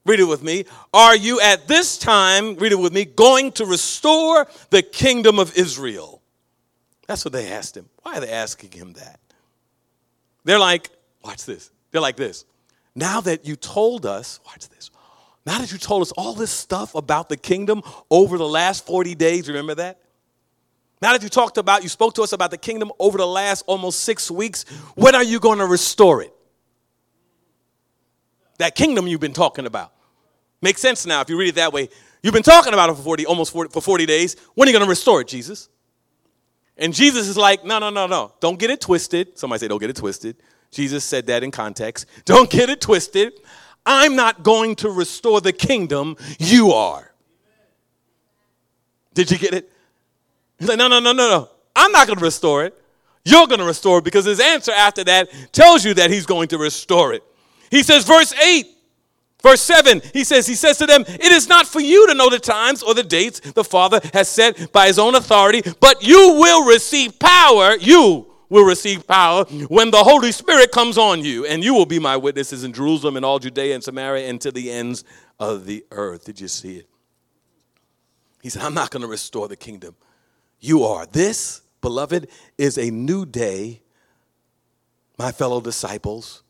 read 0.04 0.20
it 0.20 0.24
with 0.24 0.42
me, 0.42 0.64
are 0.92 1.16
you 1.16 1.40
at 1.40 1.68
this 1.68 1.98
time, 1.98 2.56
read 2.56 2.72
it 2.72 2.78
with 2.78 2.92
me, 2.92 3.04
going 3.04 3.52
to 3.52 3.66
restore 3.66 4.46
the 4.70 4.82
kingdom 4.82 5.38
of 5.38 5.56
Israel? 5.56 6.22
That's 7.06 7.24
what 7.24 7.32
they 7.32 7.50
asked 7.50 7.76
him. 7.76 7.88
Why 8.02 8.16
are 8.16 8.20
they 8.20 8.30
asking 8.30 8.72
him 8.72 8.92
that? 8.94 9.20
They're 10.44 10.58
like, 10.58 10.90
watch 11.24 11.44
this. 11.44 11.70
They're 11.90 12.00
like 12.00 12.16
this. 12.16 12.44
Now 12.94 13.20
that 13.22 13.46
you 13.46 13.56
told 13.56 14.06
us, 14.06 14.40
watch 14.46 14.68
this. 14.68 14.90
Now 15.44 15.58
that 15.58 15.72
you 15.72 15.78
told 15.78 16.02
us 16.02 16.12
all 16.12 16.34
this 16.34 16.50
stuff 16.50 16.94
about 16.94 17.28
the 17.28 17.36
kingdom 17.36 17.82
over 18.10 18.38
the 18.38 18.46
last 18.46 18.86
40 18.86 19.14
days, 19.14 19.48
remember 19.48 19.74
that? 19.76 20.00
Now 21.00 21.12
that 21.12 21.22
you 21.22 21.28
talked 21.28 21.58
about, 21.58 21.82
you 21.82 21.88
spoke 21.88 22.14
to 22.14 22.22
us 22.22 22.32
about 22.32 22.52
the 22.52 22.58
kingdom 22.58 22.92
over 23.00 23.18
the 23.18 23.26
last 23.26 23.64
almost 23.66 24.00
six 24.04 24.30
weeks, 24.30 24.64
when 24.94 25.16
are 25.16 25.24
you 25.24 25.40
going 25.40 25.58
to 25.58 25.66
restore 25.66 26.22
it? 26.22 26.32
That 28.62 28.76
kingdom 28.76 29.08
you've 29.08 29.18
been 29.18 29.32
talking 29.32 29.66
about. 29.66 29.92
Makes 30.60 30.82
sense 30.82 31.04
now 31.04 31.20
if 31.20 31.28
you 31.28 31.36
read 31.36 31.48
it 31.48 31.54
that 31.56 31.72
way. 31.72 31.88
You've 32.22 32.32
been 32.32 32.44
talking 32.44 32.72
about 32.72 32.90
it 32.90 32.94
for 32.94 33.02
40, 33.02 33.26
almost 33.26 33.52
40, 33.52 33.72
for 33.72 33.82
40 33.82 34.06
days. 34.06 34.36
When 34.54 34.68
are 34.68 34.70
you 34.70 34.78
going 34.78 34.86
to 34.86 34.88
restore 34.88 35.20
it, 35.20 35.26
Jesus? 35.26 35.68
And 36.76 36.94
Jesus 36.94 37.26
is 37.26 37.36
like, 37.36 37.64
no, 37.64 37.80
no, 37.80 37.90
no, 37.90 38.06
no. 38.06 38.34
Don't 38.38 38.60
get 38.60 38.70
it 38.70 38.80
twisted. 38.80 39.36
Somebody 39.36 39.58
say, 39.58 39.66
don't 39.66 39.80
get 39.80 39.90
it 39.90 39.96
twisted. 39.96 40.36
Jesus 40.70 41.02
said 41.02 41.26
that 41.26 41.42
in 41.42 41.50
context. 41.50 42.06
Don't 42.24 42.48
get 42.48 42.70
it 42.70 42.80
twisted. 42.80 43.32
I'm 43.84 44.14
not 44.14 44.44
going 44.44 44.76
to 44.76 44.90
restore 44.90 45.40
the 45.40 45.52
kingdom, 45.52 46.16
you 46.38 46.70
are. 46.70 47.12
Did 49.12 49.32
you 49.32 49.38
get 49.38 49.54
it? 49.54 49.72
He's 50.60 50.68
like, 50.68 50.78
no, 50.78 50.86
no, 50.86 51.00
no, 51.00 51.12
no, 51.12 51.28
no. 51.28 51.48
I'm 51.74 51.90
not 51.90 52.06
going 52.06 52.20
to 52.20 52.24
restore 52.24 52.64
it. 52.64 52.80
You're 53.24 53.48
going 53.48 53.58
to 53.58 53.66
restore 53.66 53.98
it 53.98 54.04
because 54.04 54.24
his 54.24 54.38
answer 54.38 54.70
after 54.70 55.02
that 55.02 55.30
tells 55.50 55.84
you 55.84 55.94
that 55.94 56.10
he's 56.10 56.26
going 56.26 56.46
to 56.48 56.58
restore 56.58 57.12
it. 57.12 57.24
He 57.72 57.82
says, 57.82 58.04
verse 58.04 58.34
8, 58.34 58.66
verse 59.42 59.62
7, 59.62 60.02
he 60.12 60.24
says, 60.24 60.46
he 60.46 60.54
says 60.54 60.76
to 60.76 60.84
them, 60.84 61.04
It 61.08 61.32
is 61.32 61.48
not 61.48 61.66
for 61.66 61.80
you 61.80 62.06
to 62.06 62.14
know 62.14 62.28
the 62.28 62.38
times 62.38 62.82
or 62.82 62.92
the 62.92 63.02
dates 63.02 63.40
the 63.40 63.64
Father 63.64 63.98
has 64.12 64.28
set 64.28 64.70
by 64.72 64.88
his 64.88 64.98
own 64.98 65.14
authority, 65.14 65.62
but 65.80 66.06
you 66.06 66.34
will 66.38 66.66
receive 66.66 67.18
power, 67.18 67.74
you 67.76 68.30
will 68.50 68.66
receive 68.66 69.06
power 69.06 69.44
when 69.68 69.90
the 69.90 70.04
Holy 70.04 70.32
Spirit 70.32 70.70
comes 70.70 70.98
on 70.98 71.24
you, 71.24 71.46
and 71.46 71.64
you 71.64 71.72
will 71.72 71.86
be 71.86 71.98
my 71.98 72.14
witnesses 72.14 72.62
in 72.62 72.74
Jerusalem 72.74 73.16
and 73.16 73.24
all 73.24 73.38
Judea 73.38 73.74
and 73.74 73.82
Samaria 73.82 74.28
and 74.28 74.38
to 74.42 74.52
the 74.52 74.70
ends 74.70 75.02
of 75.40 75.64
the 75.64 75.82
earth. 75.92 76.26
Did 76.26 76.42
you 76.42 76.48
see 76.48 76.76
it? 76.76 76.88
He 78.42 78.50
said, 78.50 78.60
I'm 78.60 78.74
not 78.74 78.90
going 78.90 79.00
to 79.00 79.08
restore 79.08 79.48
the 79.48 79.56
kingdom. 79.56 79.96
You 80.60 80.84
are. 80.84 81.06
This, 81.06 81.62
beloved, 81.80 82.28
is 82.58 82.76
a 82.76 82.90
new 82.90 83.24
day, 83.24 83.80
my 85.16 85.32
fellow 85.32 85.62
disciples 85.62 86.41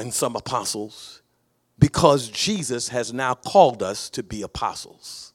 and 0.00 0.12
some 0.12 0.34
apostles, 0.34 1.22
because 1.78 2.28
Jesus 2.28 2.88
has 2.88 3.12
now 3.12 3.34
called 3.34 3.82
us 3.82 4.10
to 4.10 4.22
be 4.22 4.42
apostles. 4.42 5.32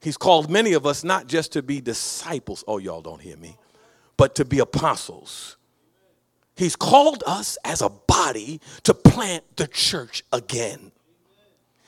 He's 0.00 0.16
called 0.16 0.50
many 0.50 0.72
of 0.72 0.86
us 0.86 1.04
not 1.04 1.26
just 1.26 1.52
to 1.52 1.62
be 1.62 1.80
disciples. 1.80 2.64
Oh, 2.66 2.78
y'all 2.78 3.02
don't 3.02 3.20
hear 3.20 3.36
me 3.36 3.56
but 4.20 4.34
to 4.34 4.44
be 4.44 4.58
apostles. 4.58 5.56
He's 6.54 6.76
called 6.76 7.24
us 7.26 7.56
as 7.64 7.80
a 7.80 7.88
body 7.88 8.60
to 8.82 8.92
plant 8.92 9.44
the 9.56 9.66
church 9.66 10.22
again. 10.30 10.92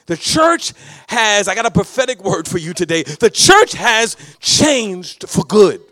The 0.07 0.17
church 0.17 0.73
has, 1.09 1.47
I 1.47 1.55
got 1.55 1.67
a 1.67 1.71
prophetic 1.71 2.25
word 2.25 2.49
for 2.49 2.57
you 2.57 2.73
today. 2.73 3.03
The 3.03 3.29
church 3.29 3.75
has 3.75 4.17
changed 4.41 5.29
for 5.29 5.45
good. 5.45 5.83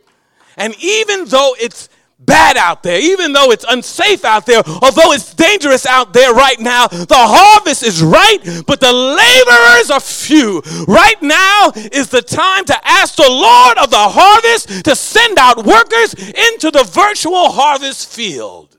And 0.57 0.75
even 0.83 1.27
though 1.27 1.55
it's 1.61 1.91
bad 2.21 2.57
out 2.57 2.83
there, 2.83 3.01
even 3.01 3.33
though 3.33 3.51
it's 3.51 3.65
unsafe 3.69 4.25
out 4.25 4.47
there, 4.47 4.63
although 4.83 5.13
it's 5.13 5.35
dangerous 5.35 5.87
out 5.87 6.13
there 6.13 6.33
right 6.35 6.61
now, 6.61 6.87
the 6.87 7.07
harvest 7.11 7.83
is 7.83 8.03
right, 8.03 8.39
but 8.67 8.81
the 8.81 8.93
laborers 8.93 9.91
are 9.91 10.01
few. 10.01 10.63
Right 10.87 11.21
now 11.23 11.73
is 11.75 12.09
the 12.09 12.23
time 12.23 12.65
to 12.67 12.89
ask 12.89 13.17
the 13.17 13.29
Lord 13.29 13.79
of 13.79 13.91
the 13.91 13.97
harvest 13.97 14.85
to 14.85 14.95
send 14.95 15.39
out 15.39 15.65
workers 15.65 16.15
into 16.15 16.71
the 16.71 16.85
virtual 16.85 17.51
harvest 17.51 18.13
field. 18.13 18.77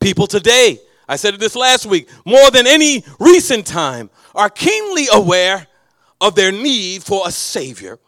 People 0.00 0.26
today, 0.26 0.80
I 1.08 1.16
said 1.16 1.38
this 1.38 1.54
last 1.54 1.86
week, 1.86 2.08
more 2.24 2.50
than 2.50 2.66
any 2.66 3.04
recent 3.20 3.66
time, 3.66 4.10
are 4.34 4.50
keenly 4.50 5.06
aware 5.12 5.66
of 6.20 6.34
their 6.34 6.50
need 6.50 7.02
for 7.02 7.26
a 7.26 7.30
Savior 7.30 7.98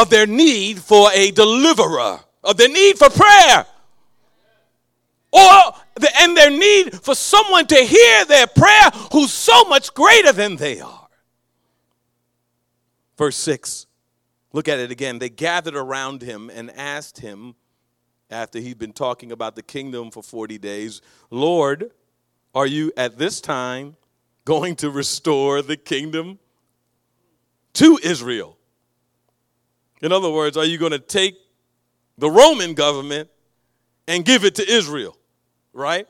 of 0.00 0.08
their 0.08 0.26
need 0.26 0.80
for 0.80 1.10
a 1.12 1.30
deliverer, 1.32 2.20
of 2.42 2.56
their 2.56 2.70
need 2.70 2.98
for 2.98 3.10
prayer, 3.10 3.66
or 5.30 5.74
the, 5.96 6.08
and 6.20 6.34
their 6.34 6.50
need 6.50 6.94
for 7.02 7.14
someone 7.14 7.66
to 7.66 7.76
hear 7.76 8.24
their 8.24 8.46
prayer 8.46 8.90
who's 9.12 9.30
so 9.30 9.64
much 9.64 9.92
greater 9.92 10.32
than 10.32 10.56
they 10.56 10.80
are. 10.80 11.06
Verse 13.18 13.36
6, 13.36 13.86
look 14.54 14.68
at 14.68 14.78
it 14.78 14.90
again. 14.90 15.18
They 15.18 15.28
gathered 15.28 15.76
around 15.76 16.22
him 16.22 16.50
and 16.50 16.70
asked 16.70 17.18
him, 17.18 17.54
after 18.30 18.58
he'd 18.60 18.78
been 18.78 18.92
talking 18.92 19.32
about 19.32 19.56
the 19.56 19.62
kingdom 19.62 20.10
for 20.10 20.22
40 20.22 20.56
days, 20.56 21.02
Lord, 21.30 21.90
are 22.54 22.66
you 22.66 22.92
at 22.96 23.18
this 23.18 23.40
time 23.40 23.96
going 24.44 24.76
to 24.76 24.90
restore 24.90 25.62
the 25.62 25.76
kingdom 25.76 26.38
to 27.74 27.98
Israel? 28.02 28.56
In 30.00 30.12
other 30.12 30.30
words, 30.30 30.56
are 30.56 30.64
you 30.64 30.78
going 30.78 30.92
to 30.92 30.98
take 30.98 31.36
the 32.18 32.30
Roman 32.30 32.74
government 32.74 33.28
and 34.08 34.24
give 34.24 34.44
it 34.44 34.54
to 34.56 34.70
Israel? 34.70 35.16
Right? 35.72 36.06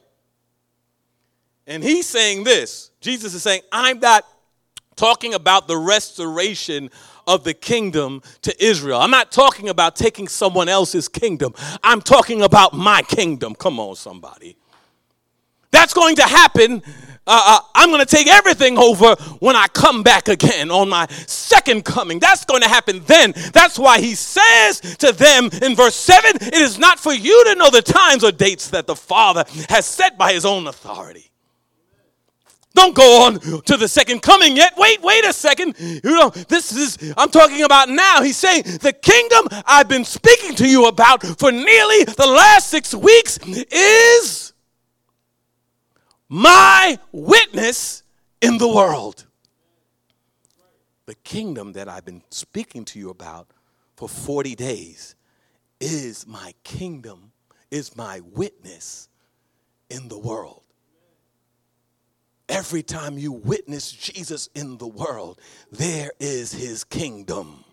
And 1.66 1.82
he's 1.82 2.06
saying 2.06 2.44
this 2.44 2.90
Jesus 3.00 3.35
is 3.35 3.42
saying, 3.42 3.62
I'm 3.73 4.00
not 4.00 4.25
talking 4.97 5.35
about 5.35 5.66
the 5.66 5.76
restoration 5.76 6.90
of 7.26 7.44
the 7.44 7.54
kingdom 7.54 8.23
to 8.42 8.64
Israel. 8.64 9.00
I'm 9.00 9.11
not 9.11 9.30
talking 9.30 9.68
about 9.68 9.97
taking 9.97 10.28
someone 10.28 10.68
else's 10.68 11.09
kingdom. 11.09 11.54
I'm 11.82 12.00
talking 12.00 12.42
about 12.42 12.75
my 12.75 13.02
kingdom. 13.02 13.54
Come 13.54 13.78
on, 13.78 13.94
somebody. 13.94 14.56
That's 15.70 15.94
going 15.94 16.16
to 16.16 16.22
happen 16.22 16.82
uh, 17.26 17.42
uh, 17.46 17.60
I'm 17.76 17.90
going 17.90 18.04
to 18.04 18.16
take 18.16 18.26
everything 18.26 18.76
over 18.76 19.14
when 19.38 19.54
I 19.54 19.68
come 19.68 20.02
back 20.02 20.26
again 20.26 20.70
on 20.72 20.88
my 20.88 21.06
second 21.28 21.84
coming. 21.84 22.18
That's 22.18 22.44
going 22.44 22.62
to 22.62 22.68
happen 22.68 23.02
then. 23.06 23.34
That's 23.52 23.78
why 23.78 24.00
he 24.00 24.16
says 24.16 24.80
to 24.96 25.12
them 25.12 25.48
in 25.62 25.76
verse 25.76 25.94
7 25.94 26.36
it 26.40 26.54
is 26.54 26.76
not 26.76 26.98
for 26.98 27.12
you 27.12 27.44
to 27.44 27.54
know 27.54 27.70
the 27.70 27.82
times 27.82 28.24
or 28.24 28.32
dates 28.32 28.70
that 28.70 28.88
the 28.88 28.96
Father 28.96 29.44
has 29.68 29.86
set 29.86 30.18
by 30.18 30.32
his 30.32 30.44
own 30.44 30.66
authority. 30.66 31.30
Don't 32.74 32.96
go 32.96 33.26
on 33.26 33.38
to 33.62 33.76
the 33.76 33.88
second 33.88 34.22
coming 34.22 34.56
yet. 34.56 34.74
Wait, 34.76 35.00
wait 35.02 35.24
a 35.24 35.32
second. 35.32 35.74
You 35.78 36.00
know, 36.04 36.30
this 36.30 36.72
is, 36.72 37.14
I'm 37.16 37.28
talking 37.28 37.62
about 37.62 37.88
now. 37.88 38.22
He's 38.22 38.36
saying, 38.36 38.62
the 38.62 38.92
kingdom 38.92 39.48
I've 39.66 39.88
been 39.88 40.04
speaking 40.04 40.54
to 40.56 40.68
you 40.68 40.86
about 40.86 41.22
for 41.22 41.52
nearly 41.52 42.04
the 42.04 42.26
last 42.26 42.70
six 42.70 42.92
weeks 42.92 43.38
is 43.70 44.50
my 46.30 46.96
witness 47.10 48.04
in 48.40 48.56
the 48.56 48.68
world. 48.68 49.26
The 51.06 51.16
kingdom 51.16 51.72
that 51.72 51.88
I've 51.88 52.04
been 52.04 52.22
speaking 52.30 52.84
to 52.87 52.99
you 52.99 53.10
about 53.10 53.49
for 53.96 54.08
40 54.08 54.54
days 54.54 55.16
is 55.80 56.26
my 56.26 56.54
kingdom, 56.62 57.32
is 57.70 57.96
my 57.96 58.20
witness 58.20 59.08
in 59.90 60.08
the 60.08 60.18
world. 60.18 60.62
Every 62.49 62.84
time 62.84 63.18
you 63.18 63.32
witness 63.32 63.90
Jesus 63.90 64.49
in 64.54 64.78
the 64.78 64.87
world, 64.87 65.40
there 65.72 66.12
is 66.20 66.52
his 66.52 66.84
kingdom. 66.84 67.64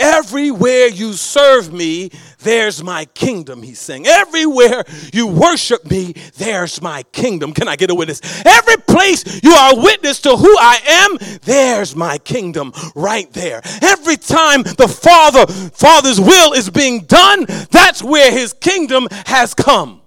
Everywhere 0.00 0.88
you 0.88 1.12
serve 1.12 1.74
me, 1.74 2.10
there's 2.38 2.82
my 2.82 3.04
kingdom, 3.04 3.62
he's 3.62 3.78
saying. 3.78 4.06
Everywhere 4.06 4.82
you 5.12 5.26
worship 5.26 5.90
me, 5.90 6.14
there's 6.38 6.80
my 6.80 7.02
kingdom. 7.12 7.52
Can 7.52 7.68
I 7.68 7.76
get 7.76 7.90
a 7.90 7.94
witness? 7.94 8.22
Every 8.46 8.78
place 8.78 9.42
you 9.42 9.52
are 9.52 9.76
witness 9.76 10.22
to 10.22 10.36
who 10.36 10.56
I 10.58 10.80
am, 10.86 11.38
there's 11.42 11.94
my 11.94 12.16
kingdom 12.16 12.72
right 12.94 13.30
there. 13.34 13.60
Every 13.82 14.16
time 14.16 14.62
the 14.62 14.88
Father, 14.88 15.46
Father's 15.46 16.18
will 16.18 16.54
is 16.54 16.70
being 16.70 17.00
done, 17.00 17.44
that's 17.70 18.02
where 18.02 18.32
his 18.32 18.54
kingdom 18.54 19.06
has 19.26 19.52
come. 19.52 20.00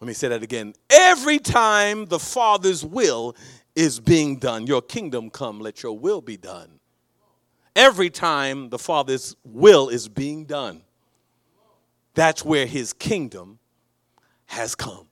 Let 0.00 0.06
me 0.06 0.12
say 0.12 0.28
that 0.28 0.42
again. 0.42 0.74
Every 0.90 1.38
time 1.38 2.04
the 2.06 2.18
Father's 2.18 2.84
will 2.84 3.34
is 3.74 4.00
being 4.00 4.36
done, 4.36 4.66
your 4.66 4.82
kingdom 4.82 5.30
come, 5.30 5.60
let 5.60 5.82
your 5.82 5.98
will 5.98 6.20
be 6.20 6.36
done 6.36 6.71
every 7.74 8.10
time 8.10 8.68
the 8.70 8.78
Father's 8.78 9.36
will 9.44 9.88
is 9.88 10.08
being 10.08 10.44
done. 10.44 10.82
That's 12.14 12.44
where 12.44 12.66
his 12.66 12.92
kingdom 12.92 13.58
has 14.46 14.74
come. 14.74 15.06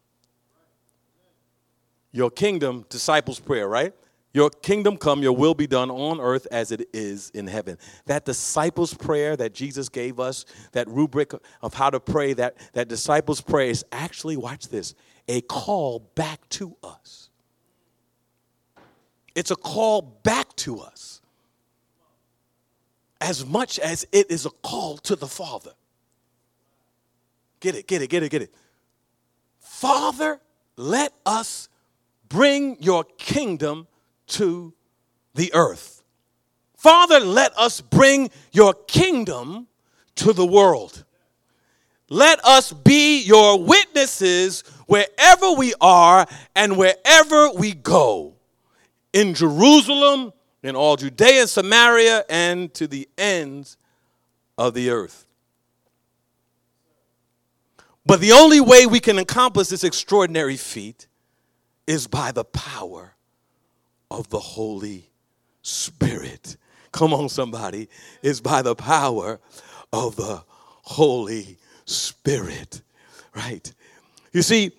Your 2.13 2.31
kingdom, 2.31 2.85
disciples' 2.89 3.41
prayer, 3.41 3.69
right? 3.69 3.95
Your 4.33 4.51
kingdom 4.51 4.97
come, 4.97 5.23
your 5.23 5.35
will 5.35 5.55
be 5.55 5.67
done 5.67 5.91
on 5.91 6.21
earth 6.21 6.47
as 6.53 6.71
it 6.71 6.89
is 6.93 7.31
in 7.31 7.47
heaven. 7.47 7.79
That 8.07 8.25
disciples' 8.25 8.95
prayer 8.95 9.37
that 9.37 9.55
Jesus 9.55 9.89
gave 9.89 10.21
us, 10.21 10.45
that 10.73 10.87
rubric 10.89 11.33
of 11.63 11.75
how 11.75 11.91
to 11.91 11.99
pray, 11.99 12.33
that, 12.35 12.57
that 12.75 12.89
disciples' 12.89 13.41
prayer 13.41 13.71
is 13.71 13.85
actually, 13.91 14.37
watch 14.37 14.69
this, 14.69 14.95
a 15.27 15.41
call 15.41 16.11
back 16.15 16.49
to 16.51 16.77
us. 16.83 17.31
It's 19.35 19.51
a 19.51 19.57
call 19.57 20.03
back 20.03 20.55
to 20.57 20.81
us 20.81 21.20
as 23.21 23.45
much 23.45 23.79
as 23.79 24.07
it 24.13 24.31
is 24.31 24.47
a 24.47 24.51
call 24.51 24.97
to 24.99 25.17
the 25.17 25.27
Father. 25.27 25.73
Get 27.61 27.75
it, 27.75 27.87
get 27.87 28.01
it, 28.03 28.09
get 28.09 28.23
it, 28.23 28.31
get 28.31 28.43
it. 28.43 28.55
Father, 29.59 30.41
let 30.77 31.13
us 31.27 31.69
bring 32.29 32.77
your 32.81 33.05
kingdom 33.05 33.87
to 34.29 34.73
the 35.35 35.53
earth. 35.55 36.03
Father, 36.77 37.21
let 37.21 37.57
us 37.59 37.83
bring 37.83 38.31
your 38.53 38.73
kingdom 38.73 39.67
to 40.17 40.33
the 40.33 40.47
world. 40.47 41.05
Let 42.09 42.43
us 42.45 42.73
be 42.73 43.23
your 43.23 43.63
witnesses 43.63 44.63
wherever 44.87 45.53
we 45.53 45.75
are 45.81 46.27
and 46.57 46.77
wherever 46.77 47.53
we 47.53 47.73
go. 47.73 48.35
In 49.13 49.35
Jerusalem, 49.35 50.33
in 50.63 50.77
all 50.77 50.97
Judea 50.97 51.43
and 51.43 51.49
Samaria, 51.49 52.25
and 52.29 52.73
to 52.75 52.87
the 52.87 53.09
ends 53.17 53.77
of 54.59 54.75
the 54.75 54.91
earth. 54.91 55.27
But 58.05 58.21
the 58.21 58.33
only 58.33 58.61
way 58.61 58.87
we 58.87 59.01
can 59.01 59.19
accomplish 59.19 59.69
this 59.69 59.85
extraordinary 59.85 60.57
feat 60.57 61.07
is 61.87 62.07
by 62.07 62.33
the 62.33 62.45
power 62.45 63.15
of 64.11 64.29
the 64.31 64.41
Holy 64.41 65.11
Spirit. 65.63 66.57
Come 66.93 67.15
on, 67.15 67.29
somebody. 67.29 67.89
Is 68.23 68.41
by 68.41 68.63
the 68.63 68.75
power 68.75 69.41
of 69.93 70.17
the 70.17 70.43
Holy 70.83 71.59
Spirit. 71.85 72.83
Right? 73.35 73.73
You 74.33 74.43
see, 74.43 74.73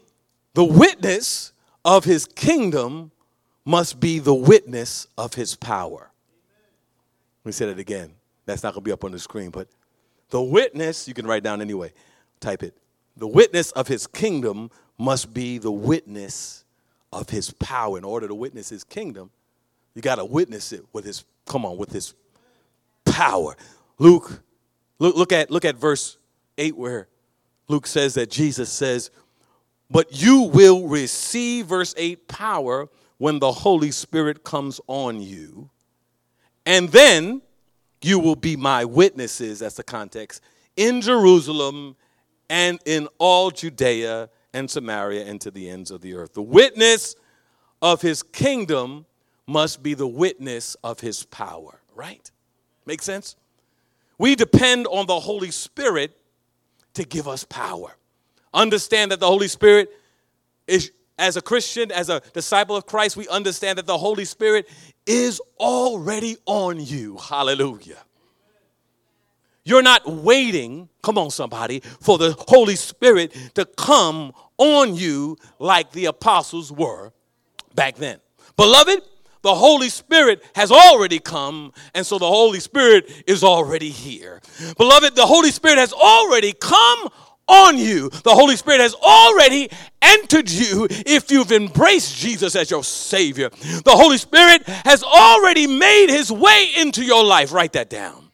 the 0.53 0.63
witness 0.63 1.53
of 1.85 2.03
his 2.03 2.25
kingdom 2.25 3.11
must 3.65 3.99
be 3.99 4.19
the 4.19 4.33
witness 4.33 5.07
of 5.17 5.33
his 5.33 5.55
power. 5.55 6.11
Let 7.43 7.45
me 7.45 7.51
say 7.51 7.65
that 7.67 7.79
again. 7.79 8.13
That's 8.45 8.63
not 8.63 8.73
going 8.73 8.83
to 8.83 8.87
be 8.87 8.91
up 8.91 9.03
on 9.03 9.11
the 9.11 9.19
screen, 9.19 9.49
but 9.49 9.67
the 10.29 10.41
witness, 10.41 11.07
you 11.07 11.13
can 11.13 11.27
write 11.27 11.43
down 11.43 11.61
anyway, 11.61 11.93
type 12.39 12.63
it. 12.63 12.75
The 13.17 13.27
witness 13.27 13.71
of 13.71 13.87
his 13.87 14.07
kingdom 14.07 14.71
must 14.97 15.33
be 15.33 15.57
the 15.57 15.71
witness 15.71 16.63
of 17.11 17.29
his 17.29 17.51
power. 17.51 17.97
In 17.97 18.03
order 18.03 18.27
to 18.27 18.35
witness 18.35 18.69
his 18.69 18.83
kingdom, 18.83 19.29
you 19.93 20.01
got 20.01 20.15
to 20.15 20.25
witness 20.25 20.71
it 20.71 20.85
with 20.93 21.05
his, 21.05 21.25
come 21.45 21.65
on, 21.65 21.77
with 21.77 21.91
his 21.91 22.13
power. 23.05 23.55
Luke, 23.99 24.41
look, 24.99 25.15
look, 25.15 25.31
at, 25.31 25.51
look 25.51 25.65
at 25.65 25.75
verse 25.75 26.17
8 26.57 26.77
where 26.77 27.07
Luke 27.67 27.87
says 27.87 28.13
that 28.15 28.29
Jesus 28.29 28.71
says, 28.71 29.11
But 29.89 30.21
you 30.21 30.43
will 30.43 30.87
receive, 30.87 31.67
verse 31.67 31.93
8, 31.97 32.27
power 32.27 32.89
when 33.21 33.37
the 33.37 33.51
Holy 33.51 33.91
Spirit 33.91 34.43
comes 34.43 34.81
on 34.87 35.21
you. 35.21 35.69
And 36.65 36.89
then 36.89 37.43
you 38.01 38.17
will 38.17 38.35
be 38.35 38.55
my 38.55 38.83
witnesses, 38.83 39.59
that's 39.59 39.75
the 39.75 39.83
context, 39.83 40.41
in 40.75 41.01
Jerusalem 41.01 41.95
and 42.49 42.79
in 42.83 43.07
all 43.19 43.51
Judea 43.51 44.27
and 44.55 44.67
Samaria 44.67 45.25
and 45.25 45.39
to 45.39 45.51
the 45.51 45.69
ends 45.69 45.91
of 45.91 46.01
the 46.01 46.15
earth. 46.15 46.33
The 46.33 46.41
witness 46.41 47.15
of 47.79 48.01
his 48.01 48.23
kingdom 48.23 49.05
must 49.45 49.83
be 49.83 49.93
the 49.93 50.07
witness 50.07 50.75
of 50.83 50.99
his 50.99 51.23
power, 51.23 51.79
right? 51.93 52.31
Make 52.87 53.03
sense? 53.03 53.35
We 54.17 54.33
depend 54.33 54.87
on 54.87 55.05
the 55.05 55.19
Holy 55.19 55.51
Spirit 55.51 56.17
to 56.95 57.03
give 57.03 57.27
us 57.27 57.43
power. 57.43 57.95
Understand 58.51 59.11
that 59.11 59.19
the 59.19 59.27
Holy 59.27 59.47
Spirit 59.47 59.91
is, 60.65 60.91
as 61.21 61.37
a 61.37 61.41
Christian, 61.41 61.91
as 61.91 62.09
a 62.09 62.21
disciple 62.33 62.75
of 62.75 62.85
Christ, 62.85 63.15
we 63.15 63.27
understand 63.27 63.77
that 63.77 63.85
the 63.85 63.97
Holy 63.97 64.25
Spirit 64.25 64.67
is 65.05 65.41
already 65.59 66.35
on 66.45 66.83
you. 66.83 67.17
Hallelujah. 67.17 68.03
You're 69.63 69.83
not 69.83 70.11
waiting, 70.11 70.89
come 71.03 71.19
on, 71.19 71.29
somebody, 71.29 71.81
for 72.01 72.17
the 72.17 72.35
Holy 72.47 72.75
Spirit 72.75 73.35
to 73.53 73.65
come 73.65 74.33
on 74.57 74.95
you 74.95 75.37
like 75.59 75.91
the 75.91 76.05
apostles 76.05 76.71
were 76.71 77.13
back 77.75 77.95
then. 77.95 78.19
Beloved, 78.57 79.03
the 79.43 79.53
Holy 79.53 79.89
Spirit 79.89 80.43
has 80.55 80.71
already 80.71 81.19
come, 81.19 81.73
and 81.93 82.05
so 82.05 82.17
the 82.17 82.27
Holy 82.27 82.59
Spirit 82.59 83.23
is 83.27 83.43
already 83.43 83.89
here. 83.89 84.41
Beloved, 84.77 85.15
the 85.15 85.25
Holy 85.25 85.51
Spirit 85.51 85.77
has 85.77 85.93
already 85.93 86.53
come 86.53 87.09
on 87.47 87.77
you. 87.77 88.09
The 88.09 88.33
Holy 88.33 88.55
Spirit 88.55 88.81
has 88.81 88.95
already 88.95 89.69
entered 90.01 90.49
you 90.49 90.87
if 90.89 91.31
you've 91.31 91.51
embraced 91.51 92.17
Jesus 92.17 92.55
as 92.55 92.71
your 92.71 92.83
Savior. 92.83 93.49
The 93.49 93.95
Holy 93.95 94.17
Spirit 94.17 94.63
has 94.67 95.03
already 95.03 95.67
made 95.67 96.07
his 96.07 96.31
way 96.31 96.69
into 96.77 97.03
your 97.03 97.23
life. 97.23 97.51
Write 97.51 97.73
that 97.73 97.89
down. 97.89 98.29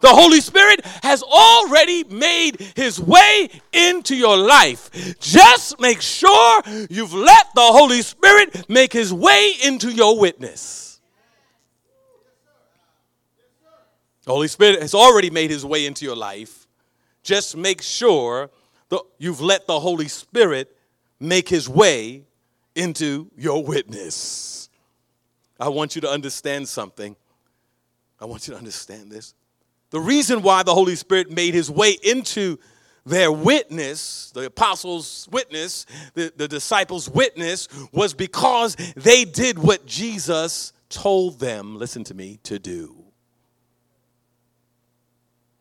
The 0.00 0.08
Holy 0.08 0.40
Spirit 0.40 0.84
has 1.02 1.22
already 1.22 2.04
made 2.04 2.60
his 2.76 3.00
way 3.00 3.48
into 3.72 4.14
your 4.14 4.36
life. 4.36 5.18
Just 5.20 5.80
make 5.80 6.00
sure 6.00 6.62
you've 6.88 7.14
let 7.14 7.46
the 7.54 7.60
Holy 7.60 8.02
Spirit 8.02 8.68
make 8.68 8.92
his 8.92 9.12
way 9.12 9.54
into 9.64 9.90
your 9.90 10.18
witness. 10.18 11.00
The 14.24 14.32
Holy 14.32 14.48
Spirit 14.48 14.82
has 14.82 14.94
already 14.94 15.30
made 15.30 15.50
his 15.50 15.64
way 15.64 15.86
into 15.86 16.04
your 16.04 16.16
life. 16.16 16.57
Just 17.22 17.56
make 17.56 17.82
sure 17.82 18.50
that 18.88 19.02
you've 19.18 19.40
let 19.40 19.66
the 19.66 19.80
Holy 19.80 20.08
Spirit 20.08 20.74
make 21.20 21.48
his 21.48 21.68
way 21.68 22.24
into 22.74 23.30
your 23.36 23.64
witness. 23.64 24.70
I 25.60 25.68
want 25.68 25.94
you 25.94 26.00
to 26.02 26.10
understand 26.10 26.68
something. 26.68 27.16
I 28.20 28.24
want 28.24 28.46
you 28.46 28.52
to 28.54 28.58
understand 28.58 29.10
this. 29.10 29.34
The 29.90 30.00
reason 30.00 30.42
why 30.42 30.62
the 30.62 30.74
Holy 30.74 30.96
Spirit 30.96 31.30
made 31.30 31.54
his 31.54 31.70
way 31.70 31.96
into 32.02 32.58
their 33.06 33.32
witness, 33.32 34.30
the 34.34 34.46
apostles' 34.46 35.28
witness, 35.32 35.86
the, 36.14 36.32
the 36.36 36.46
disciples' 36.46 37.08
witness, 37.08 37.68
was 37.90 38.12
because 38.12 38.76
they 38.96 39.24
did 39.24 39.58
what 39.58 39.86
Jesus 39.86 40.72
told 40.90 41.40
them, 41.40 41.76
listen 41.76 42.04
to 42.04 42.14
me, 42.14 42.38
to 42.44 42.58
do. 42.58 43.07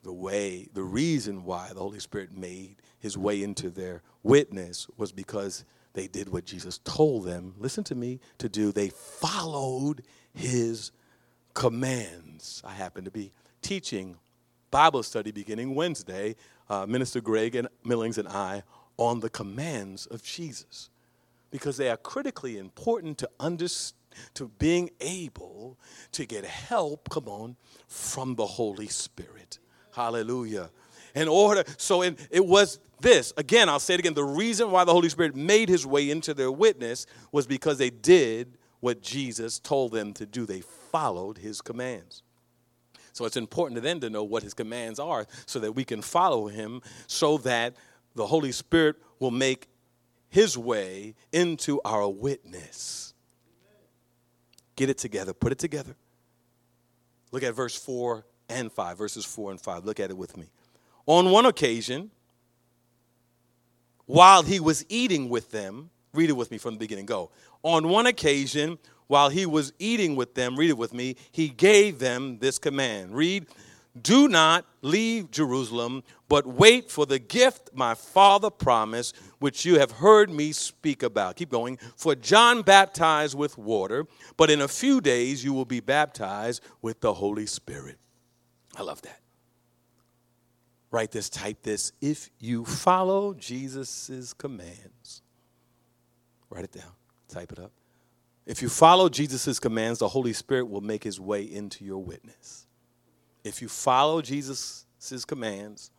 The 0.07 0.13
way, 0.13 0.69
the 0.73 0.83
reason 0.83 1.43
why 1.43 1.71
the 1.73 1.81
Holy 1.81 1.99
Spirit 1.99 2.31
made 2.31 2.77
his 2.97 3.17
way 3.17 3.43
into 3.43 3.69
their 3.69 4.03
witness 4.23 4.87
was 4.95 5.11
because 5.11 5.65
they 5.91 6.07
did 6.07 6.29
what 6.29 6.45
Jesus 6.45 6.77
told 6.85 7.25
them, 7.25 7.55
listen 7.57 7.83
to 7.83 7.93
me, 7.93 8.21
to 8.37 8.47
do. 8.47 8.71
They 8.71 8.87
followed 8.87 10.03
his 10.33 10.93
commands. 11.53 12.61
I 12.65 12.71
happen 12.71 13.03
to 13.03 13.11
be 13.11 13.33
teaching 13.61 14.15
Bible 14.71 15.03
study 15.03 15.31
beginning 15.31 15.75
Wednesday, 15.75 16.37
uh, 16.69 16.85
Minister 16.85 17.19
Greg 17.19 17.57
and 17.57 17.67
Millings 17.83 18.17
and 18.17 18.29
I, 18.29 18.63
on 18.95 19.19
the 19.19 19.29
commands 19.29 20.05
of 20.05 20.23
Jesus. 20.23 20.89
Because 21.51 21.75
they 21.75 21.89
are 21.89 21.97
critically 21.97 22.57
important 22.57 23.17
to 23.17 23.29
understand 23.41 23.97
to 24.35 24.47
being 24.57 24.89
able 25.01 25.77
to 26.13 26.25
get 26.25 26.45
help, 26.45 27.09
come 27.09 27.27
on, 27.27 27.57
from 27.89 28.35
the 28.35 28.45
Holy 28.47 28.87
Spirit. 28.87 29.59
Hallelujah. 29.97 30.69
In 31.15 31.27
order, 31.27 31.63
so 31.77 32.03
in, 32.03 32.17
it 32.29 32.45
was 32.45 32.77
this, 33.01 33.33
again, 33.35 33.67
I'll 33.67 33.79
say 33.79 33.95
it 33.95 33.99
again, 33.99 34.13
the 34.13 34.23
reason 34.23 34.69
why 34.69 34.83
the 34.83 34.93
Holy 34.93 35.09
Spirit 35.09 35.35
made 35.35 35.69
his 35.69 35.87
way 35.87 36.11
into 36.11 36.35
their 36.35 36.51
witness 36.51 37.07
was 37.31 37.47
because 37.47 37.79
they 37.79 37.89
did 37.89 38.59
what 38.79 39.01
Jesus 39.01 39.57
told 39.57 39.93
them 39.93 40.13
to 40.13 40.27
do. 40.27 40.45
They 40.45 40.61
followed 40.61 41.39
his 41.39 41.61
commands. 41.61 42.21
So 43.11 43.25
it's 43.25 43.37
important 43.37 43.77
to 43.77 43.81
then 43.81 43.99
to 44.01 44.11
know 44.11 44.23
what 44.23 44.43
his 44.43 44.53
commands 44.53 44.99
are 44.99 45.25
so 45.47 45.57
that 45.61 45.71
we 45.71 45.83
can 45.83 46.03
follow 46.03 46.45
him 46.45 46.83
so 47.07 47.39
that 47.39 47.75
the 48.13 48.27
Holy 48.27 48.51
Spirit 48.51 48.97
will 49.17 49.31
make 49.31 49.67
his 50.29 50.59
way 50.59 51.15
into 51.31 51.81
our 51.83 52.07
witness. 52.07 53.15
Get 54.75 54.91
it 54.91 54.99
together, 54.99 55.33
put 55.33 55.51
it 55.51 55.57
together. 55.57 55.95
Look 57.31 57.41
at 57.41 57.55
verse 57.55 57.75
4 57.75 58.23
and 58.49 58.71
5, 58.71 58.97
verses 58.97 59.25
4 59.25 59.51
and 59.51 59.61
5. 59.61 59.85
Look 59.85 59.99
at 59.99 60.09
it 60.09 60.17
with 60.17 60.37
me. 60.37 60.47
On 61.05 61.31
one 61.31 61.45
occasion, 61.45 62.11
while 64.05 64.43
he 64.43 64.59
was 64.59 64.85
eating 64.89 65.29
with 65.29 65.51
them, 65.51 65.89
read 66.13 66.29
it 66.29 66.33
with 66.33 66.51
me 66.51 66.57
from 66.57 66.73
the 66.73 66.79
beginning, 66.79 67.05
go. 67.05 67.31
On 67.63 67.89
one 67.89 68.07
occasion, 68.07 68.77
while 69.07 69.29
he 69.29 69.45
was 69.45 69.73
eating 69.79 70.15
with 70.15 70.35
them, 70.35 70.55
read 70.55 70.69
it 70.69 70.77
with 70.77 70.93
me, 70.93 71.15
he 71.31 71.49
gave 71.49 71.99
them 71.99 72.39
this 72.39 72.59
command. 72.59 73.15
Read, 73.15 73.47
Do 74.01 74.27
not 74.27 74.65
leave 74.81 75.31
Jerusalem, 75.31 76.03
but 76.29 76.45
wait 76.45 76.91
for 76.91 77.05
the 77.05 77.19
gift 77.19 77.69
my 77.73 77.93
father 77.93 78.49
promised, 78.49 79.15
which 79.39 79.65
you 79.65 79.79
have 79.79 79.91
heard 79.91 80.29
me 80.29 80.51
speak 80.51 81.03
about. 81.03 81.37
Keep 81.37 81.51
going. 81.51 81.77
For 81.95 82.15
John 82.15 82.61
baptized 82.61 83.37
with 83.37 83.57
water, 83.57 84.05
but 84.35 84.49
in 84.49 84.61
a 84.61 84.67
few 84.67 85.01
days 85.01 85.43
you 85.43 85.53
will 85.53 85.65
be 85.65 85.79
baptized 85.79 86.61
with 86.81 86.99
the 86.99 87.13
Holy 87.13 87.45
Spirit. 87.45 87.97
I 88.77 88.83
love 88.83 89.01
that. 89.01 89.19
Write 90.91 91.11
this, 91.11 91.29
type 91.29 91.63
this. 91.63 91.91
If 91.99 92.29
you 92.39 92.63
follow 92.63 93.33
Jesus' 93.33 94.33
commands, 94.37 95.21
write 96.49 96.63
it 96.63 96.71
down, 96.71 96.91
type 97.27 97.51
it 97.51 97.59
up. 97.59 97.71
If 98.45 98.61
you 98.61 98.69
follow 98.69 99.09
Jesus' 99.09 99.59
commands, 99.59 99.99
the 99.99 100.07
Holy 100.07 100.31
Spirit 100.31 100.69
will 100.69 100.81
make 100.81 101.03
his 101.03 101.19
way 101.19 101.43
into 101.43 101.83
your 101.83 102.01
witness. 102.01 102.67
If 103.43 103.61
you 103.61 103.67
follow 103.67 104.21
Jesus' 104.21 104.85
commands, 105.27 105.91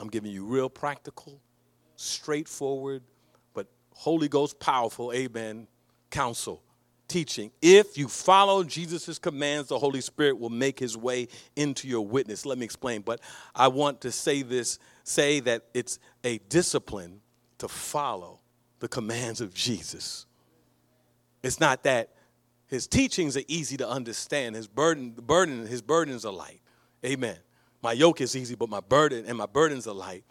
I'm 0.00 0.08
giving 0.08 0.32
you 0.32 0.44
real 0.44 0.68
practical, 0.68 1.40
straightforward, 1.96 3.02
but 3.54 3.68
Holy 3.94 4.28
Ghost 4.28 4.58
powerful, 4.58 5.12
amen, 5.12 5.68
counsel, 6.10 6.63
teaching. 7.08 7.50
If 7.62 7.98
you 7.98 8.08
follow 8.08 8.64
Jesus' 8.64 9.18
commands, 9.18 9.68
the 9.68 9.78
Holy 9.78 10.00
Spirit 10.00 10.38
will 10.38 10.50
make 10.50 10.78
his 10.78 10.96
way 10.96 11.28
into 11.56 11.88
your 11.88 12.06
witness. 12.06 12.46
Let 12.46 12.58
me 12.58 12.64
explain, 12.64 13.02
but 13.02 13.20
I 13.54 13.68
want 13.68 14.00
to 14.02 14.12
say 14.12 14.42
this 14.42 14.78
say 15.04 15.40
that 15.40 15.66
it's 15.74 15.98
a 16.24 16.38
discipline 16.48 17.20
to 17.58 17.68
follow 17.68 18.40
the 18.80 18.88
commands 18.88 19.40
of 19.40 19.54
Jesus. 19.54 20.26
It's 21.42 21.60
not 21.60 21.84
that 21.84 22.10
his 22.66 22.86
teachings 22.86 23.36
are 23.36 23.42
easy 23.46 23.76
to 23.76 23.88
understand. 23.88 24.56
His 24.56 24.66
burden, 24.66 25.10
burden, 25.10 25.66
his 25.66 25.82
burdens 25.82 26.24
are 26.24 26.32
light. 26.32 26.60
Amen. 27.04 27.36
My 27.82 27.92
yoke 27.92 28.22
is 28.22 28.34
easy, 28.34 28.54
but 28.54 28.70
my 28.70 28.80
burden 28.80 29.26
and 29.26 29.36
my 29.36 29.46
burdens 29.46 29.86
are 29.86 29.94
light. 29.94 30.24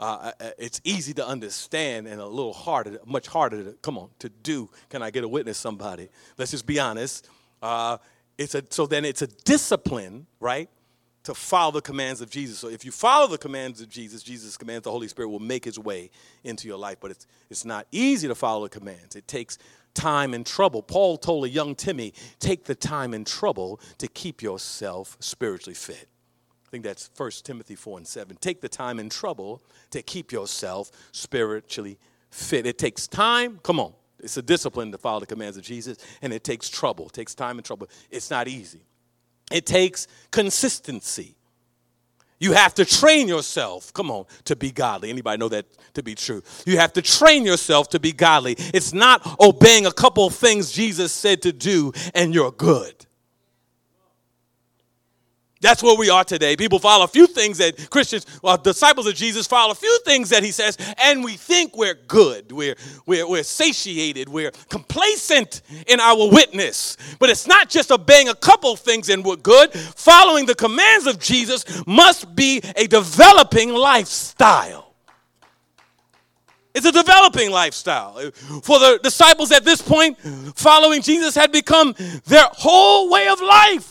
Uh, 0.00 0.32
uh, 0.40 0.50
it's 0.58 0.80
easy 0.82 1.12
to 1.12 1.26
understand 1.26 2.06
and 2.06 2.22
a 2.22 2.26
little 2.26 2.54
harder, 2.54 2.98
much 3.04 3.28
harder 3.28 3.62
to 3.62 3.72
come 3.82 3.98
on 3.98 4.08
to 4.18 4.30
do. 4.30 4.70
Can 4.88 5.02
I 5.02 5.10
get 5.10 5.24
a 5.24 5.28
witness? 5.28 5.58
Somebody, 5.58 6.08
let's 6.38 6.52
just 6.52 6.64
be 6.64 6.80
honest. 6.80 7.28
Uh, 7.60 7.98
it's 8.38 8.54
a 8.54 8.64
so 8.70 8.86
then 8.86 9.04
it's 9.04 9.20
a 9.20 9.26
discipline, 9.26 10.26
right, 10.40 10.70
to 11.24 11.34
follow 11.34 11.72
the 11.72 11.82
commands 11.82 12.22
of 12.22 12.30
Jesus. 12.30 12.58
So 12.58 12.68
if 12.68 12.82
you 12.82 12.92
follow 12.92 13.26
the 13.26 13.36
commands 13.36 13.82
of 13.82 13.90
Jesus, 13.90 14.22
Jesus' 14.22 14.56
commands, 14.56 14.84
the 14.84 14.90
Holy 14.90 15.06
Spirit 15.06 15.28
will 15.28 15.38
make 15.38 15.66
His 15.66 15.78
way 15.78 16.10
into 16.44 16.66
your 16.66 16.78
life. 16.78 16.96
But 16.98 17.10
it's 17.10 17.26
it's 17.50 17.66
not 17.66 17.86
easy 17.92 18.26
to 18.26 18.34
follow 18.34 18.62
the 18.62 18.70
commands. 18.70 19.16
It 19.16 19.28
takes 19.28 19.58
time 19.92 20.32
and 20.32 20.46
trouble. 20.46 20.82
Paul 20.82 21.18
told 21.18 21.44
a 21.44 21.50
young 21.50 21.74
Timmy, 21.74 22.14
take 22.38 22.64
the 22.64 22.74
time 22.74 23.12
and 23.12 23.26
trouble 23.26 23.80
to 23.98 24.08
keep 24.08 24.40
yourself 24.40 25.18
spiritually 25.20 25.74
fit. 25.74 26.08
I 26.70 26.72
think 26.72 26.84
that's 26.84 27.10
1 27.16 27.30
Timothy 27.42 27.74
4 27.74 27.98
and 27.98 28.06
7. 28.06 28.36
Take 28.36 28.60
the 28.60 28.68
time 28.68 29.00
and 29.00 29.10
trouble 29.10 29.60
to 29.90 30.02
keep 30.02 30.30
yourself 30.30 30.92
spiritually 31.10 31.98
fit. 32.30 32.64
It 32.64 32.78
takes 32.78 33.08
time. 33.08 33.58
Come 33.64 33.80
on. 33.80 33.92
It's 34.20 34.36
a 34.36 34.42
discipline 34.42 34.92
to 34.92 34.98
follow 34.98 35.18
the 35.18 35.26
commands 35.26 35.56
of 35.56 35.64
Jesus, 35.64 35.98
and 36.22 36.32
it 36.32 36.44
takes 36.44 36.68
trouble. 36.68 37.06
It 37.06 37.12
takes 37.12 37.34
time 37.34 37.58
and 37.58 37.64
trouble. 37.64 37.88
It's 38.08 38.30
not 38.30 38.46
easy. 38.46 38.82
It 39.50 39.66
takes 39.66 40.06
consistency. 40.30 41.34
You 42.38 42.52
have 42.52 42.72
to 42.74 42.84
train 42.84 43.26
yourself, 43.26 43.92
come 43.92 44.08
on, 44.08 44.26
to 44.44 44.54
be 44.54 44.70
godly. 44.70 45.10
Anybody 45.10 45.38
know 45.38 45.48
that 45.48 45.66
to 45.94 46.04
be 46.04 46.14
true? 46.14 46.40
You 46.66 46.78
have 46.78 46.92
to 46.92 47.02
train 47.02 47.44
yourself 47.44 47.88
to 47.90 47.98
be 47.98 48.12
godly. 48.12 48.54
It's 48.72 48.92
not 48.92 49.40
obeying 49.40 49.86
a 49.86 49.92
couple 49.92 50.30
things 50.30 50.70
Jesus 50.70 51.12
said 51.12 51.42
to 51.42 51.52
do 51.52 51.92
and 52.14 52.32
you're 52.32 52.52
good. 52.52 53.06
That's 55.62 55.82
where 55.82 55.96
we 55.96 56.08
are 56.08 56.24
today. 56.24 56.56
People 56.56 56.78
follow 56.78 57.04
a 57.04 57.08
few 57.08 57.26
things 57.26 57.58
that 57.58 57.90
Christians, 57.90 58.24
well, 58.42 58.56
disciples 58.56 59.06
of 59.06 59.14
Jesus 59.14 59.46
follow 59.46 59.72
a 59.72 59.74
few 59.74 60.00
things 60.06 60.30
that 60.30 60.42
he 60.42 60.52
says, 60.52 60.78
and 60.96 61.22
we 61.22 61.36
think 61.36 61.76
we're 61.76 61.98
good. 62.08 62.50
We're, 62.50 62.76
we're, 63.04 63.28
we're 63.28 63.42
satiated. 63.42 64.30
We're 64.30 64.52
complacent 64.70 65.60
in 65.86 66.00
our 66.00 66.30
witness. 66.30 66.96
But 67.18 67.28
it's 67.28 67.46
not 67.46 67.68
just 67.68 67.92
obeying 67.92 68.30
a 68.30 68.34
couple 68.34 68.74
things 68.74 69.10
and 69.10 69.22
we're 69.22 69.36
good. 69.36 69.70
Following 69.72 70.46
the 70.46 70.54
commands 70.54 71.06
of 71.06 71.18
Jesus 71.18 71.86
must 71.86 72.34
be 72.34 72.62
a 72.76 72.86
developing 72.86 73.74
lifestyle. 73.74 74.94
It's 76.74 76.86
a 76.86 76.92
developing 76.92 77.50
lifestyle. 77.50 78.14
For 78.62 78.78
the 78.78 79.00
disciples 79.02 79.52
at 79.52 79.64
this 79.64 79.82
point, 79.82 80.18
following 80.54 81.02
Jesus 81.02 81.34
had 81.34 81.52
become 81.52 81.94
their 82.26 82.46
whole 82.52 83.10
way 83.10 83.28
of 83.28 83.40
life. 83.42 83.89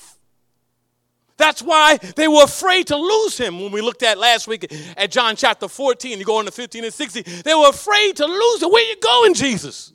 That's 1.39 1.61
why 1.61 1.97
they 1.97 2.27
were 2.27 2.43
afraid 2.43 2.87
to 2.87 2.97
lose 2.97 3.37
him. 3.37 3.61
When 3.61 3.71
we 3.71 3.81
looked 3.81 4.03
at 4.03 4.17
last 4.17 4.45
week 4.45 4.71
at 4.97 5.09
John 5.09 5.37
chapter 5.37 5.69
14, 5.69 6.19
you 6.19 6.25
go 6.25 6.41
into 6.41 6.51
15 6.51 6.83
and 6.83 6.93
16, 6.93 7.23
they 7.45 7.55
were 7.55 7.69
afraid 7.69 8.17
to 8.17 8.25
lose 8.25 8.61
it. 8.61 8.69
Where 8.69 8.87
you 8.87 8.97
going, 9.01 9.33
Jesus? 9.33 9.93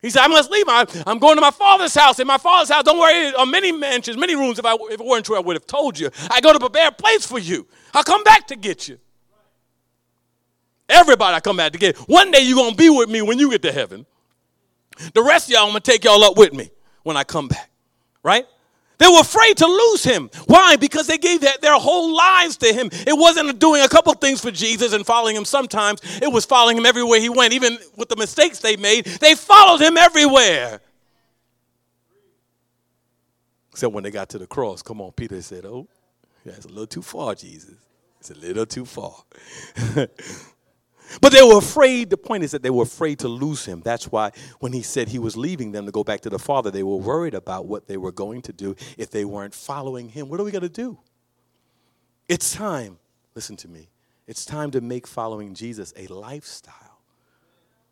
He 0.00 0.08
said, 0.08 0.22
I 0.22 0.28
must 0.28 0.50
leave. 0.50 0.66
I'm 0.68 1.18
going 1.18 1.34
to 1.34 1.40
my 1.40 1.50
father's 1.50 1.94
house. 1.94 2.20
In 2.20 2.28
my 2.28 2.38
father's 2.38 2.70
house, 2.70 2.84
don't 2.84 2.98
worry, 2.98 3.34
are 3.34 3.44
many 3.44 3.72
mansions, 3.72 4.16
many 4.16 4.36
rooms. 4.36 4.60
If, 4.60 4.64
I, 4.64 4.74
if 4.74 5.00
it 5.00 5.04
weren't 5.04 5.26
true, 5.26 5.36
I 5.36 5.40
would 5.40 5.56
have 5.56 5.66
told 5.66 5.98
you. 5.98 6.10
I 6.30 6.40
go 6.40 6.52
to 6.52 6.60
prepare 6.60 6.88
a 6.88 6.92
place 6.92 7.26
for 7.26 7.40
you. 7.40 7.66
I'll 7.92 8.04
come 8.04 8.22
back 8.22 8.46
to 8.48 8.56
get 8.56 8.88
you. 8.88 8.98
Everybody 10.88 11.34
I 11.34 11.40
come 11.40 11.56
back 11.56 11.72
to 11.72 11.78
get. 11.78 11.96
One 11.96 12.30
day 12.30 12.40
you're 12.42 12.56
going 12.56 12.72
to 12.72 12.76
be 12.76 12.88
with 12.88 13.10
me 13.10 13.20
when 13.22 13.38
you 13.40 13.50
get 13.50 13.62
to 13.62 13.72
heaven. 13.72 14.06
The 15.12 15.22
rest 15.22 15.48
of 15.48 15.54
y'all, 15.54 15.64
I'm 15.64 15.70
going 15.70 15.82
to 15.82 15.90
take 15.90 16.04
y'all 16.04 16.22
up 16.22 16.36
with 16.36 16.52
me 16.52 16.70
when 17.02 17.16
I 17.16 17.24
come 17.24 17.48
back. 17.48 17.68
Right? 18.22 18.46
They 18.98 19.08
were 19.08 19.20
afraid 19.20 19.56
to 19.58 19.66
lose 19.66 20.04
him. 20.04 20.30
Why? 20.46 20.76
Because 20.76 21.06
they 21.06 21.18
gave 21.18 21.40
their, 21.40 21.74
whole 21.78 22.14
lives 22.14 22.56
to 22.58 22.72
him. 22.72 22.88
It 22.92 23.16
wasn't 23.16 23.58
doing 23.58 23.82
a 23.82 23.88
couple 23.88 24.12
things 24.14 24.40
for 24.40 24.50
Jesus 24.50 24.92
and 24.92 25.04
following 25.04 25.34
him 25.34 25.44
sometimes, 25.44 26.00
it 26.20 26.30
was 26.32 26.44
following 26.44 26.76
him 26.76 26.86
everywhere 26.86 27.20
he 27.20 27.28
went. 27.28 27.52
Even 27.52 27.78
with 27.96 28.08
the 28.08 28.16
mistakes 28.16 28.60
they 28.60 28.76
made, 28.76 29.06
they 29.06 29.34
followed 29.34 29.80
him 29.80 29.96
everywhere. 29.96 30.80
Except 33.72 33.92
when 33.92 34.04
they 34.04 34.10
got 34.10 34.28
to 34.30 34.38
the 34.38 34.46
cross. 34.46 34.82
Come 34.82 35.00
on, 35.00 35.12
Peter 35.12 35.40
said, 35.40 35.64
Oh, 35.64 35.88
that's 36.44 36.66
a 36.66 36.68
little 36.68 36.86
too 36.86 37.02
far, 37.02 37.34
Jesus. 37.34 37.74
It's 38.20 38.30
a 38.30 38.34
little 38.34 38.66
too 38.66 38.84
far. 38.84 39.14
But 41.20 41.32
they 41.32 41.42
were 41.42 41.58
afraid. 41.58 42.10
The 42.10 42.16
point 42.16 42.44
is 42.44 42.52
that 42.52 42.62
they 42.62 42.70
were 42.70 42.84
afraid 42.84 43.18
to 43.20 43.28
lose 43.28 43.64
him. 43.64 43.82
That's 43.84 44.10
why 44.10 44.32
when 44.60 44.72
he 44.72 44.82
said 44.82 45.08
he 45.08 45.18
was 45.18 45.36
leaving 45.36 45.72
them 45.72 45.86
to 45.86 45.92
go 45.92 46.04
back 46.04 46.20
to 46.22 46.30
the 46.30 46.38
Father, 46.38 46.70
they 46.70 46.82
were 46.82 46.96
worried 46.96 47.34
about 47.34 47.66
what 47.66 47.86
they 47.86 47.96
were 47.96 48.12
going 48.12 48.42
to 48.42 48.52
do 48.52 48.74
if 48.96 49.10
they 49.10 49.24
weren't 49.24 49.54
following 49.54 50.08
him. 50.08 50.28
What 50.28 50.40
are 50.40 50.44
we 50.44 50.50
going 50.50 50.62
to 50.62 50.68
do? 50.68 50.98
It's 52.28 52.54
time, 52.54 52.98
listen 53.34 53.56
to 53.56 53.68
me, 53.68 53.90
it's 54.26 54.44
time 54.44 54.70
to 54.70 54.80
make 54.80 55.06
following 55.06 55.54
Jesus 55.54 55.92
a 55.96 56.06
lifestyle. 56.06 56.74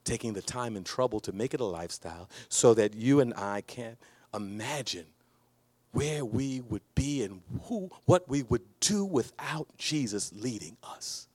Taking 0.03 0.33
the 0.33 0.43
time 0.43 0.77
and 0.77 0.87
trouble 0.87 1.21
to 1.21 1.33
make 1.33 1.53
it 1.53 1.61
a 1.61 1.65
lifestyle 1.65 2.31
so 2.49 2.73
that 2.75 2.95
you 2.95 3.21
and 3.21 3.35
I 3.35 3.61
can't 3.61 3.99
imagine 4.33 5.05
where 5.93 6.25
we 6.25 6.63
would 6.63 6.83
be 6.95 7.23
and 7.23 7.43
who, 7.65 7.91
what 8.07 8.29
we 8.29 8.43
would 8.45 8.63
do 8.81 9.05
without 9.05 9.69
Jesus 9.77 10.33
leading 10.35 10.77
us. 10.83 11.29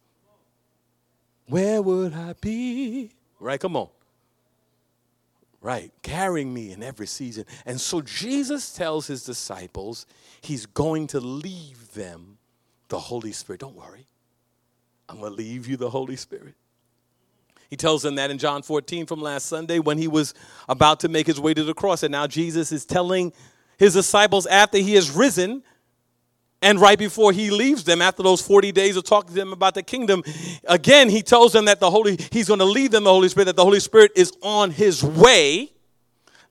Where 1.47 1.81
would 1.81 2.13
I 2.13 2.33
be? 2.33 3.11
Right, 3.39 3.59
come 3.59 3.75
on. 3.75 3.89
Right, 5.61 5.91
carrying 6.03 6.53
me 6.53 6.71
in 6.71 6.83
every 6.83 7.07
season. 7.07 7.45
And 7.65 7.81
so 7.81 8.01
Jesus 8.01 8.73
tells 8.73 9.07
his 9.07 9.23
disciples 9.23 10.05
he's 10.41 10.65
going 10.65 11.07
to 11.07 11.19
leave 11.19 11.91
them 11.93 12.37
the 12.89 12.99
Holy 12.99 13.31
Spirit. 13.31 13.61
Don't 13.61 13.75
worry, 13.75 14.05
I'm 15.09 15.19
going 15.19 15.31
to 15.31 15.35
leave 15.35 15.67
you 15.67 15.75
the 15.75 15.89
Holy 15.89 16.15
Spirit. 16.15 16.53
He 17.69 17.75
tells 17.75 18.03
them 18.03 18.15
that 18.15 18.29
in 18.29 18.37
John 18.37 18.61
14 18.61 19.05
from 19.05 19.21
last 19.21 19.47
Sunday 19.47 19.79
when 19.79 19.97
he 19.97 20.07
was 20.07 20.33
about 20.69 20.99
to 20.99 21.09
make 21.09 21.25
his 21.25 21.39
way 21.39 21.53
to 21.53 21.63
the 21.63 21.73
cross. 21.73 22.03
And 22.03 22.11
now 22.11 22.27
Jesus 22.27 22.71
is 22.71 22.85
telling 22.85 23.33
his 23.77 23.93
disciples 23.93 24.45
after 24.45 24.77
he 24.77 24.93
has 24.93 25.09
risen 25.09 25.63
and 26.61 26.79
right 26.79 26.97
before 26.97 27.31
he 27.31 27.51
leaves 27.51 27.83
them, 27.83 28.01
after 28.01 28.23
those 28.23 28.41
40 28.41 28.71
days 28.71 28.97
of 28.97 29.03
talking 29.03 29.29
to 29.29 29.35
them 29.35 29.53
about 29.53 29.75
the 29.75 29.83
kingdom, 29.83 30.23
again, 30.65 31.09
he 31.09 31.21
tells 31.21 31.53
them 31.53 31.65
that 31.65 31.79
the 31.79 31.91
Holy, 31.91 32.17
he's 32.31 32.47
going 32.47 32.59
to 32.59 32.65
leave 32.65 32.91
them 32.91 33.03
the 33.03 33.11
Holy 33.11 33.29
Spirit, 33.29 33.45
that 33.45 33.55
the 33.55 33.63
Holy 33.63 33.79
Spirit 33.79 34.11
is 34.15 34.31
on 34.41 34.71
his 34.71 35.03
way, 35.03 35.71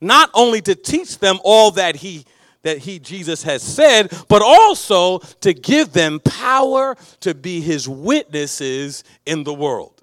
not 0.00 0.30
only 0.34 0.60
to 0.62 0.74
teach 0.74 1.18
them 1.18 1.38
all 1.42 1.70
that 1.72 1.96
he 1.96 2.24
that 2.62 2.78
he 2.78 2.98
Jesus 2.98 3.42
has 3.42 3.62
said, 3.62 4.10
but 4.28 4.40
also 4.40 5.18
to 5.42 5.52
give 5.52 5.92
them 5.92 6.18
power 6.20 6.96
to 7.20 7.34
be 7.34 7.60
his 7.60 7.86
witnesses 7.86 9.04
in 9.26 9.44
the 9.44 9.52
world. 9.52 10.02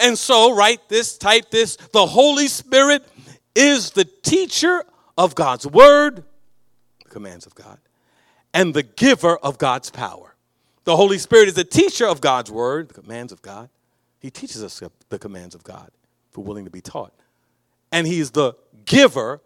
And 0.00 0.18
so, 0.18 0.52
write 0.52 0.88
this, 0.88 1.16
type 1.16 1.48
this, 1.50 1.76
the 1.92 2.06
Holy 2.06 2.48
Spirit 2.48 3.04
is 3.54 3.92
the 3.92 4.04
teacher 4.04 4.84
of 5.16 5.36
God's 5.36 5.64
word, 5.64 6.24
the 7.04 7.08
commands 7.08 7.46
of 7.46 7.54
God 7.54 7.78
and 8.52 8.74
the 8.74 8.82
giver 8.82 9.36
of 9.36 9.58
God's 9.58 9.90
power. 9.90 10.34
The 10.84 10.96
Holy 10.96 11.18
Spirit 11.18 11.48
is 11.48 11.54
the 11.54 11.64
teacher 11.64 12.06
of 12.06 12.20
God's 12.20 12.50
word, 12.50 12.88
the 12.88 12.94
commands 12.94 13.32
of 13.32 13.42
God. 13.42 13.68
He 14.18 14.30
teaches 14.30 14.62
us 14.62 14.82
the 15.08 15.18
commands 15.18 15.54
of 15.54 15.64
God 15.64 15.90
if 16.30 16.36
we're 16.36 16.44
willing 16.44 16.64
to 16.64 16.70
be 16.70 16.80
taught. 16.80 17.14
And 17.92 18.06
He's 18.06 18.30
the 18.30 18.54
giver 18.84 19.40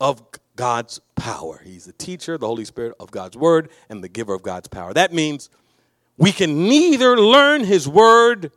of 0.00 0.22
God's 0.56 1.00
power. 1.14 1.60
He's 1.64 1.84
the 1.84 1.92
teacher, 1.92 2.38
the 2.38 2.46
Holy 2.46 2.64
Spirit 2.64 2.94
of 2.98 3.10
God's 3.10 3.36
word, 3.36 3.70
and 3.88 4.02
the 4.02 4.08
giver 4.08 4.34
of 4.34 4.42
God's 4.42 4.68
power. 4.68 4.92
That 4.92 5.12
means 5.12 5.50
we 6.16 6.32
can 6.32 6.68
neither 6.68 7.18
learn 7.18 7.64
his 7.64 7.86
word 7.86 8.50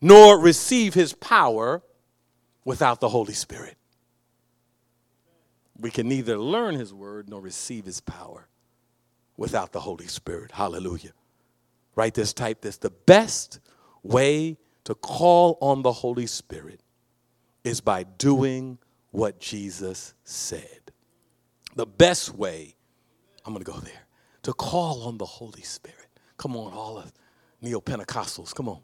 nor 0.00 0.38
receive 0.38 0.94
his 0.94 1.12
power 1.12 1.82
without 2.64 3.00
the 3.00 3.10
Holy 3.10 3.34
Spirit. 3.34 3.76
We 5.78 5.90
can 5.90 6.08
neither 6.08 6.38
learn 6.38 6.74
his 6.74 6.94
word 6.94 7.28
nor 7.28 7.40
receive 7.40 7.84
his 7.84 8.00
power 8.00 8.48
without 9.42 9.72
the 9.72 9.80
Holy 9.80 10.06
Spirit. 10.06 10.52
Hallelujah. 10.52 11.10
Write 11.96 12.14
this, 12.14 12.32
type 12.32 12.60
this. 12.60 12.76
The 12.76 12.90
best 12.90 13.58
way 14.04 14.56
to 14.84 14.94
call 14.94 15.58
on 15.60 15.82
the 15.82 15.90
Holy 15.90 16.26
Spirit 16.26 16.80
is 17.64 17.80
by 17.80 18.04
doing 18.04 18.78
what 19.10 19.40
Jesus 19.40 20.14
said. 20.22 20.92
The 21.74 21.86
best 21.86 22.36
way, 22.36 22.76
I'm 23.44 23.52
going 23.52 23.64
to 23.64 23.70
go 23.72 23.78
there, 23.80 24.06
to 24.44 24.52
call 24.52 25.08
on 25.08 25.18
the 25.18 25.26
Holy 25.26 25.62
Spirit. 25.62 26.06
Come 26.36 26.54
on, 26.56 26.72
all 26.72 26.98
of 26.98 27.12
neo 27.60 27.80
Pentecostals, 27.80 28.54
come 28.54 28.68
on. 28.68 28.80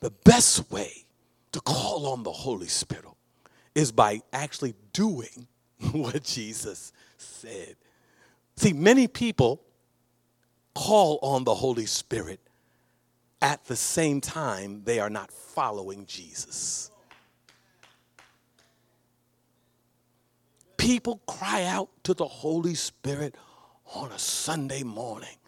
The 0.00 0.12
best 0.24 0.72
way 0.72 1.04
to 1.52 1.60
call 1.60 2.06
on 2.06 2.22
the 2.22 2.32
Holy 2.32 2.68
Spirit 2.68 3.04
is 3.74 3.92
by 3.92 4.22
actually 4.32 4.72
doing 4.94 5.46
what 5.92 6.24
Jesus 6.24 6.94
said. 7.18 7.76
See, 8.60 8.74
many 8.74 9.08
people 9.08 9.62
call 10.74 11.18
on 11.22 11.44
the 11.44 11.54
Holy 11.54 11.86
Spirit 11.86 12.40
at 13.40 13.64
the 13.64 13.74
same 13.74 14.20
time 14.20 14.82
they 14.84 15.00
are 15.00 15.08
not 15.08 15.32
following 15.32 16.04
Jesus. 16.04 16.90
People 20.76 21.22
cry 21.26 21.64
out 21.64 21.88
to 22.02 22.12
the 22.12 22.26
Holy 22.26 22.74
Spirit 22.74 23.34
on 23.94 24.12
a 24.12 24.18
Sunday 24.18 24.82
morning, 24.82 25.38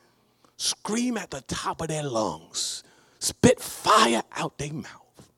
scream 0.56 1.18
at 1.18 1.30
the 1.30 1.42
top 1.42 1.82
of 1.82 1.88
their 1.88 2.04
lungs, 2.04 2.82
spit 3.18 3.60
fire 3.60 4.22
out 4.32 4.56
their 4.56 4.72
mouth, 4.72 5.32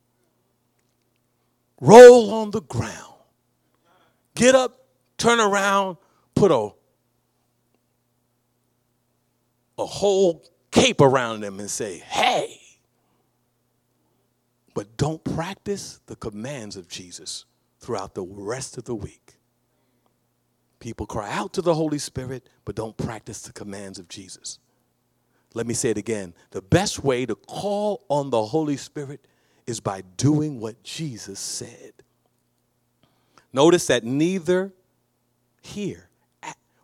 roll 1.80 2.32
on 2.34 2.52
the 2.52 2.62
ground, 2.62 3.14
get 4.36 4.54
up, 4.54 4.86
turn 5.18 5.40
around, 5.40 5.96
put 6.36 6.52
a, 6.52 6.70
a 9.78 9.86
whole 9.86 10.44
cape 10.70 11.00
around 11.00 11.40
them 11.40 11.60
and 11.60 11.70
say, 11.70 11.98
hey. 11.98 12.60
But 14.74 14.96
don't 14.96 15.22
practice 15.22 16.00
the 16.06 16.16
commands 16.16 16.76
of 16.76 16.88
Jesus 16.88 17.44
throughout 17.78 18.14
the 18.14 18.24
rest 18.24 18.76
of 18.76 18.84
the 18.84 18.94
week. 18.94 19.34
People 20.80 21.06
cry 21.06 21.30
out 21.32 21.52
to 21.54 21.62
the 21.62 21.74
Holy 21.74 21.98
Spirit, 21.98 22.48
but 22.64 22.74
don't 22.74 22.96
practice 22.96 23.42
the 23.42 23.52
commands 23.52 23.98
of 23.98 24.08
Jesus. 24.08 24.58
Let 25.54 25.66
me 25.66 25.74
say 25.74 25.90
it 25.90 25.96
again. 25.96 26.34
The 26.50 26.60
best 26.60 27.04
way 27.04 27.24
to 27.24 27.36
call 27.36 28.04
on 28.08 28.30
the 28.30 28.44
Holy 28.44 28.76
Spirit 28.76 29.26
is 29.66 29.80
by 29.80 30.02
doing 30.16 30.60
what 30.60 30.82
Jesus 30.82 31.38
said. 31.38 31.92
Notice 33.52 33.86
that 33.86 34.02
neither 34.02 34.72
here 35.62 36.10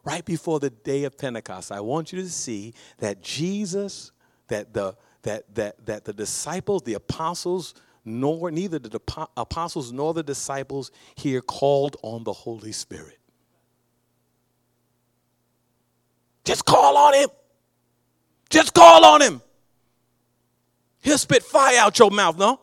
right 0.05 0.25
before 0.25 0.61
the 0.61 0.71
day 0.71 1.05
of 1.05 1.17
Pentecost, 1.19 1.73
I 1.73 1.81
want 1.81 2.13
you 2.13 2.21
to 2.23 2.29
see 2.29 2.75
that 2.99 3.23
Jesus, 3.23 4.13
that 4.49 4.73
the 4.73 4.97
that 5.23 5.55
that 5.55 5.87
that 5.87 6.05
the 6.05 6.13
disciples, 6.13 6.83
the 6.83 6.95
apostles, 6.95 7.75
nor 8.05 8.51
neither 8.51 8.79
the 8.79 9.01
apostles 9.37 9.93
nor 9.93 10.15
the 10.15 10.23
disciples 10.23 10.91
here 11.15 11.41
called 11.41 11.97
on 12.03 12.25
the 12.25 12.33
Holy 12.33 12.73
Spirit. 12.73 13.19
Just 16.45 16.65
call 16.65 16.97
on 16.97 17.15
him. 17.15 17.29
Just 18.49 18.75
call 18.75 19.05
on 19.05 19.23
him. 19.23 19.43
He'll 21.03 21.19
spit 21.19 21.43
fire 21.43 21.79
out 21.79 21.99
your 21.99 22.11
mouth, 22.11 22.37
no? 22.37 22.61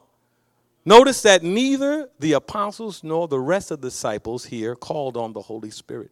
Notice 0.86 1.21
that 1.23 1.43
neither 1.43 2.10
the 2.19 2.34
apostles 2.34 3.04
nor 3.04 3.28
the 3.28 3.39
rest 3.39 3.71
of 3.71 3.82
the 3.82 3.88
disciples 3.88 4.45
here 4.45 4.76
called 4.76 5.17
on 5.17 5.34
the 5.34 5.41
Holy 5.41 5.69
Spirit. 5.69 6.12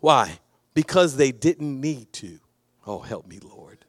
Why? 0.00 0.38
Because 0.74 1.16
they 1.16 1.32
didn't 1.32 1.80
need 1.80 2.12
to. 2.14 2.38
Oh, 2.86 3.00
help 3.00 3.26
me, 3.26 3.38
Lord. 3.42 3.84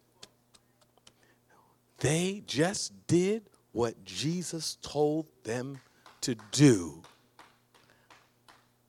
They 1.99 2.43
just 2.45 3.07
did 3.07 3.43
what 3.71 4.03
Jesus 4.03 4.77
told 4.81 5.27
them 5.43 5.79
to 6.21 6.35
do. 6.51 7.01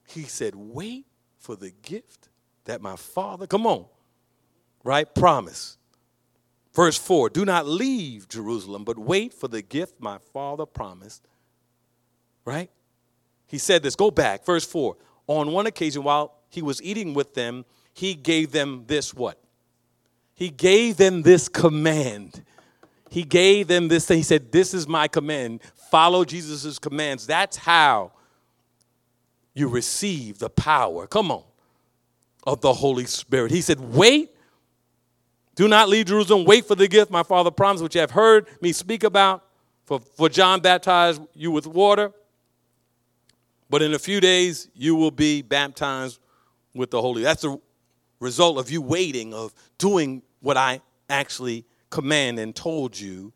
He 0.08 0.22
said, 0.22 0.54
Wait 0.54 1.06
for 1.38 1.56
the 1.56 1.70
gift 1.82 2.28
that 2.64 2.80
my 2.80 2.96
Father, 2.96 3.46
come 3.46 3.66
on, 3.66 3.86
right? 4.84 5.12
Promise. 5.14 5.76
Verse 6.74 6.96
4 6.96 7.30
Do 7.30 7.44
not 7.44 7.66
leave 7.66 8.28
Jerusalem, 8.28 8.84
but 8.84 8.98
wait 8.98 9.34
for 9.34 9.48
the 9.48 9.62
gift 9.62 10.00
my 10.00 10.18
Father 10.32 10.66
promised. 10.66 11.26
Right? 12.44 12.70
He 13.46 13.58
said 13.58 13.82
this. 13.82 13.96
Go 13.96 14.10
back. 14.10 14.46
Verse 14.46 14.64
4. 14.64 14.96
On 15.26 15.52
one 15.52 15.66
occasion, 15.66 16.02
while 16.02 16.39
he 16.50 16.62
was 16.62 16.82
eating 16.82 17.14
with 17.14 17.34
them, 17.34 17.64
he 17.94 18.14
gave 18.14 18.52
them 18.52 18.84
this 18.86 19.14
what? 19.14 19.38
He 20.34 20.48
gave 20.48 20.96
them 20.96 21.22
this 21.22 21.48
command. 21.48 22.42
He 23.10 23.24
gave 23.24 23.66
them 23.66 23.88
this 23.88 24.06
thing. 24.06 24.18
He 24.18 24.22
said, 24.22 24.52
This 24.52 24.74
is 24.74 24.88
my 24.88 25.08
command. 25.08 25.60
Follow 25.90 26.24
Jesus' 26.24 26.78
commands. 26.78 27.26
That's 27.26 27.56
how 27.56 28.12
you 29.54 29.68
receive 29.68 30.38
the 30.38 30.48
power. 30.48 31.06
Come 31.06 31.30
on. 31.30 31.42
Of 32.44 32.62
the 32.62 32.72
Holy 32.72 33.04
Spirit. 33.04 33.50
He 33.50 33.60
said, 33.60 33.80
Wait. 33.80 34.30
Do 35.56 35.68
not 35.68 35.90
leave 35.90 36.06
Jerusalem. 36.06 36.46
Wait 36.46 36.64
for 36.64 36.74
the 36.74 36.88
gift 36.88 37.10
my 37.10 37.22
father 37.22 37.50
promised, 37.50 37.82
which 37.82 37.94
you 37.94 38.00
have 38.00 38.12
heard 38.12 38.46
me 38.62 38.72
speak 38.72 39.04
about. 39.04 39.44
For, 39.84 40.00
for 40.00 40.28
John 40.28 40.60
baptized 40.60 41.20
you 41.34 41.50
with 41.50 41.66
water. 41.66 42.12
But 43.68 43.82
in 43.82 43.92
a 43.92 43.98
few 43.98 44.20
days, 44.20 44.68
you 44.74 44.94
will 44.94 45.10
be 45.10 45.42
baptized 45.42 46.18
with 46.74 46.90
the 46.90 47.00
Holy. 47.00 47.22
That's 47.22 47.42
the 47.42 47.60
result 48.20 48.58
of 48.58 48.70
you 48.70 48.82
waiting, 48.82 49.34
of 49.34 49.54
doing 49.78 50.22
what 50.40 50.56
I 50.56 50.80
actually 51.08 51.64
command 51.90 52.38
and 52.38 52.54
told 52.54 52.98
you 52.98 53.32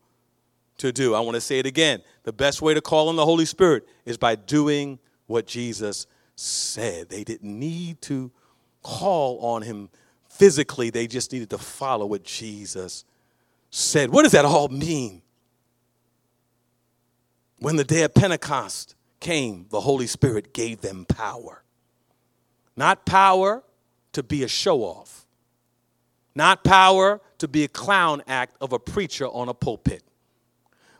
to 0.77 0.91
do. 0.91 1.13
I 1.13 1.19
want 1.19 1.35
to 1.35 1.41
say 1.41 1.59
it 1.59 1.65
again. 1.65 2.01
The 2.23 2.33
best 2.33 2.61
way 2.61 2.73
to 2.73 2.81
call 2.81 3.09
on 3.09 3.15
the 3.15 3.25
Holy 3.25 3.45
Spirit 3.45 3.87
is 4.05 4.17
by 4.17 4.35
doing 4.35 4.99
what 5.27 5.47
Jesus 5.47 6.07
said. 6.35 7.09
They 7.09 7.23
didn't 7.23 7.59
need 7.59 8.01
to 8.03 8.31
call 8.83 9.39
on 9.39 9.63
him 9.63 9.89
physically, 10.29 10.89
they 10.89 11.07
just 11.07 11.31
needed 11.31 11.49
to 11.49 11.57
follow 11.57 12.05
what 12.05 12.23
Jesus 12.23 13.05
said. 13.71 14.09
What 14.09 14.23
does 14.23 14.33
that 14.33 14.45
all 14.45 14.67
mean? 14.67 15.21
When 17.59 17.77
the 17.77 17.85
day 17.85 18.03
of 18.03 18.13
Pentecost 18.13 18.95
came, 19.21 19.65
the 19.69 19.79
Holy 19.79 20.07
Spirit 20.07 20.53
gave 20.53 20.81
them 20.81 21.05
power. 21.05 21.63
Not 22.77 23.05
power 23.05 23.63
to 24.13 24.23
be 24.23 24.43
a 24.43 24.47
show 24.47 24.81
off, 24.81 25.25
not 26.33 26.63
power 26.63 27.21
to 27.37 27.47
be 27.47 27.63
a 27.63 27.67
clown 27.67 28.21
act 28.27 28.55
of 28.61 28.73
a 28.73 28.79
preacher 28.79 29.27
on 29.27 29.49
a 29.49 29.53
pulpit, 29.53 30.03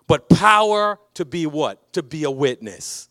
but 0.07 0.29
power 0.29 0.99
to 1.15 1.25
be 1.25 1.45
what? 1.45 1.91
To 1.93 2.03
be 2.03 2.23
a 2.23 2.31
witness. 2.31 3.09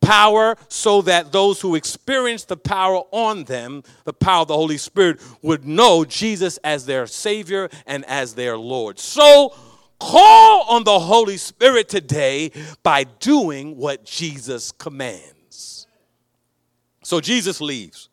Power 0.00 0.56
so 0.68 1.02
that 1.02 1.32
those 1.32 1.60
who 1.60 1.74
experience 1.74 2.44
the 2.44 2.56
power 2.56 3.02
on 3.10 3.44
them, 3.44 3.82
the 4.04 4.12
power 4.12 4.42
of 4.42 4.48
the 4.48 4.54
Holy 4.54 4.78
Spirit, 4.78 5.20
would 5.42 5.66
know 5.66 6.04
Jesus 6.04 6.56
as 6.58 6.86
their 6.86 7.06
Savior 7.06 7.68
and 7.84 8.04
as 8.04 8.34
their 8.34 8.56
Lord. 8.56 8.98
So, 9.00 9.54
call 9.98 10.66
on 10.68 10.84
the 10.84 11.00
Holy 11.00 11.36
Spirit 11.36 11.88
today 11.88 12.52
by 12.84 13.04
doing 13.04 13.76
what 13.76 14.04
Jesus 14.04 14.70
commands. 14.70 15.37
So 17.08 17.22
Jesus 17.22 17.62
leaves. 17.62 18.10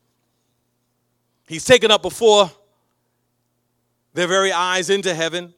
He's 1.47 1.65
taken 1.65 1.91
up 1.91 2.01
before 2.01 2.49
their 4.13 4.25
very 4.25 4.53
eyes 4.53 4.89
into 4.89 5.13
heaven. 5.13 5.53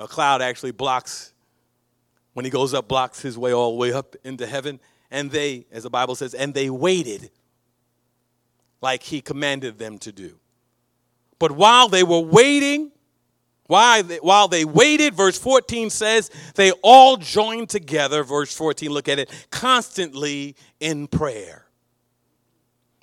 A 0.00 0.08
cloud 0.08 0.42
actually 0.42 0.72
blocks, 0.72 1.32
when 2.32 2.44
he 2.44 2.50
goes 2.50 2.74
up, 2.74 2.88
blocks 2.88 3.22
his 3.22 3.38
way 3.38 3.52
all 3.52 3.70
the 3.70 3.76
way 3.76 3.92
up 3.92 4.16
into 4.24 4.48
heaven. 4.48 4.80
And 5.12 5.30
they, 5.30 5.64
as 5.70 5.84
the 5.84 5.90
Bible 5.90 6.16
says, 6.16 6.34
and 6.34 6.52
they 6.52 6.70
waited 6.70 7.30
like 8.80 9.04
he 9.04 9.20
commanded 9.20 9.78
them 9.78 9.98
to 9.98 10.10
do. 10.10 10.40
But 11.38 11.52
while 11.52 11.86
they 11.86 12.02
were 12.02 12.18
waiting, 12.18 12.90
while 13.68 14.02
they, 14.02 14.16
while 14.16 14.48
they 14.48 14.64
waited, 14.64 15.14
verse 15.14 15.38
14 15.38 15.88
says, 15.88 16.32
they 16.56 16.72
all 16.82 17.16
joined 17.16 17.68
together, 17.68 18.24
verse 18.24 18.56
14, 18.56 18.90
look 18.90 19.08
at 19.08 19.20
it, 19.20 19.30
constantly 19.52 20.56
in 20.80 21.06
prayer. 21.06 21.68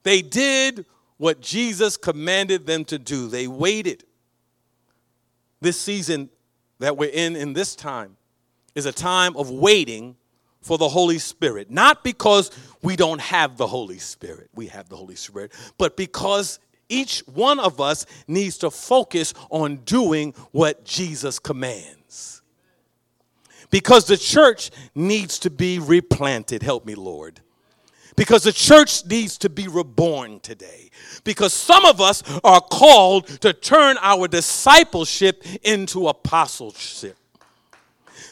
They 0.03 0.21
did 0.21 0.85
what 1.17 1.41
Jesus 1.41 1.97
commanded 1.97 2.65
them 2.65 2.85
to 2.85 2.97
do. 2.97 3.27
They 3.27 3.47
waited. 3.47 4.03
This 5.61 5.79
season 5.79 6.29
that 6.79 6.97
we're 6.97 7.09
in 7.09 7.35
in 7.35 7.53
this 7.53 7.75
time 7.75 8.15
is 8.75 8.85
a 8.85 8.91
time 8.91 9.35
of 9.35 9.49
waiting 9.49 10.15
for 10.61 10.77
the 10.77 10.89
Holy 10.89 11.19
Spirit, 11.19 11.69
not 11.69 12.03
because 12.03 12.51
we 12.81 12.95
don't 12.95 13.21
have 13.21 13.57
the 13.57 13.67
Holy 13.67 13.99
Spirit, 13.99 14.49
we 14.55 14.67
have 14.67 14.89
the 14.89 14.95
Holy 14.95 15.15
Spirit, 15.15 15.51
but 15.77 15.95
because 15.97 16.59
each 16.89 17.19
one 17.27 17.59
of 17.59 17.79
us 17.79 18.05
needs 18.27 18.57
to 18.59 18.71
focus 18.71 19.33
on 19.49 19.77
doing 19.77 20.33
what 20.51 20.83
Jesus 20.83 21.39
commands. 21.39 22.41
Because 23.69 24.05
the 24.05 24.17
church 24.17 24.71
needs 24.95 25.37
to 25.39 25.51
be 25.51 25.77
replanted. 25.77 26.63
Help 26.63 26.85
me, 26.85 26.95
Lord. 26.95 27.41
Because 28.19 28.43
the 28.43 28.51
church 28.51 29.05
needs 29.05 29.37
to 29.37 29.49
be 29.49 29.69
reborn 29.69 30.41
today. 30.41 30.89
Because 31.23 31.53
some 31.53 31.85
of 31.85 32.01
us 32.01 32.21
are 32.43 32.59
called 32.59 33.27
to 33.39 33.53
turn 33.53 33.95
our 34.01 34.27
discipleship 34.27 35.41
into 35.63 36.09
apostleship. 36.09 37.15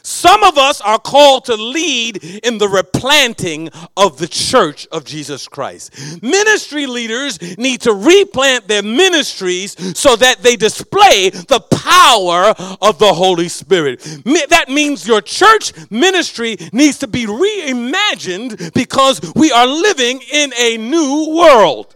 Some 0.02 0.42
of 0.42 0.56
us 0.58 0.80
are 0.80 0.98
called 0.98 1.44
to 1.46 1.54
lead 1.54 2.22
in 2.44 2.58
the 2.58 2.68
replanting 2.68 3.70
of 3.96 4.18
the 4.18 4.28
church 4.28 4.86
of 4.92 5.04
Jesus 5.04 5.48
Christ. 5.48 6.22
Ministry 6.22 6.86
leaders 6.86 7.40
need 7.58 7.80
to 7.82 7.92
replant 7.92 8.68
their 8.68 8.82
ministries 8.82 9.76
so 9.98 10.16
that 10.16 10.42
they 10.42 10.56
display 10.56 11.30
the 11.30 11.60
power 11.70 12.54
of 12.80 12.98
the 12.98 13.12
Holy 13.12 13.48
Spirit. 13.48 14.00
That 14.48 14.66
means 14.68 15.06
your 15.06 15.20
church 15.20 15.72
ministry 15.90 16.56
needs 16.72 16.98
to 16.98 17.06
be 17.08 17.26
reimagined 17.26 18.72
because 18.74 19.20
we 19.34 19.52
are 19.52 19.66
living 19.66 20.20
in 20.32 20.52
a 20.58 20.76
new 20.76 21.36
world. 21.36 21.94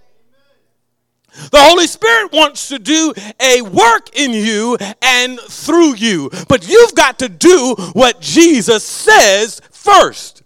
The 1.51 1.59
Holy 1.61 1.87
Spirit 1.87 2.33
wants 2.33 2.69
to 2.69 2.79
do 2.79 3.15
a 3.41 3.63
work 3.63 4.15
in 4.15 4.33
you 4.33 4.77
and 5.01 5.41
through 5.41 5.95
you, 5.95 6.31
but 6.49 6.69
you've 6.69 6.95
got 6.95 7.19
to 7.21 7.29
do 7.29 7.75
what 7.95 8.21
Jesus 8.21 8.85
says 8.85 9.61
first. 9.71 10.42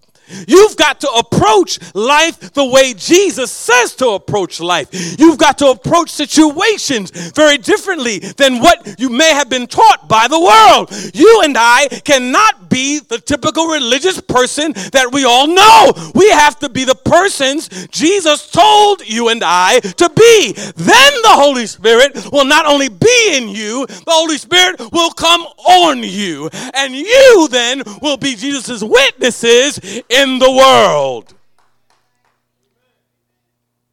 You've 0.46 0.76
got 0.76 1.00
to 1.00 1.08
approach 1.10 1.78
life 1.94 2.52
the 2.52 2.64
way 2.64 2.94
Jesus 2.94 3.50
says 3.50 3.94
to 3.96 4.10
approach 4.10 4.60
life. 4.60 4.88
You've 5.18 5.38
got 5.38 5.58
to 5.58 5.68
approach 5.68 6.10
situations 6.10 7.10
very 7.32 7.58
differently 7.58 8.18
than 8.18 8.60
what 8.60 8.98
you 8.98 9.08
may 9.08 9.30
have 9.30 9.48
been 9.48 9.66
taught 9.66 10.08
by 10.08 10.28
the 10.28 10.40
world. 10.40 10.90
You 11.14 11.42
and 11.44 11.56
I 11.58 11.88
cannot 12.04 12.68
be 12.68 13.00
the 13.00 13.18
typical 13.18 13.66
religious 13.66 14.20
person 14.20 14.72
that 14.92 15.10
we 15.12 15.24
all 15.24 15.46
know. 15.46 15.92
We 16.14 16.28
have 16.30 16.58
to 16.60 16.68
be 16.68 16.84
the 16.84 16.94
persons 16.94 17.68
Jesus 17.88 18.50
told 18.50 19.06
you 19.06 19.28
and 19.28 19.42
I 19.44 19.80
to 19.80 20.10
be. 20.10 20.52
Then 20.52 21.12
the 21.22 21.34
Holy 21.34 21.66
Spirit 21.66 22.32
will 22.32 22.44
not 22.44 22.66
only 22.66 22.88
be 22.88 23.36
in 23.36 23.48
you, 23.48 23.86
the 23.86 24.04
Holy 24.10 24.38
Spirit 24.38 24.80
will 24.92 25.10
come 25.10 25.42
on 25.42 26.02
you. 26.02 26.48
And 26.74 26.94
you 26.94 27.48
then 27.50 27.82
will 28.02 28.16
be 28.16 28.34
Jesus' 28.34 28.82
witnesses 28.82 29.78
in 30.16 30.38
the 30.38 30.50
world. 30.50 31.34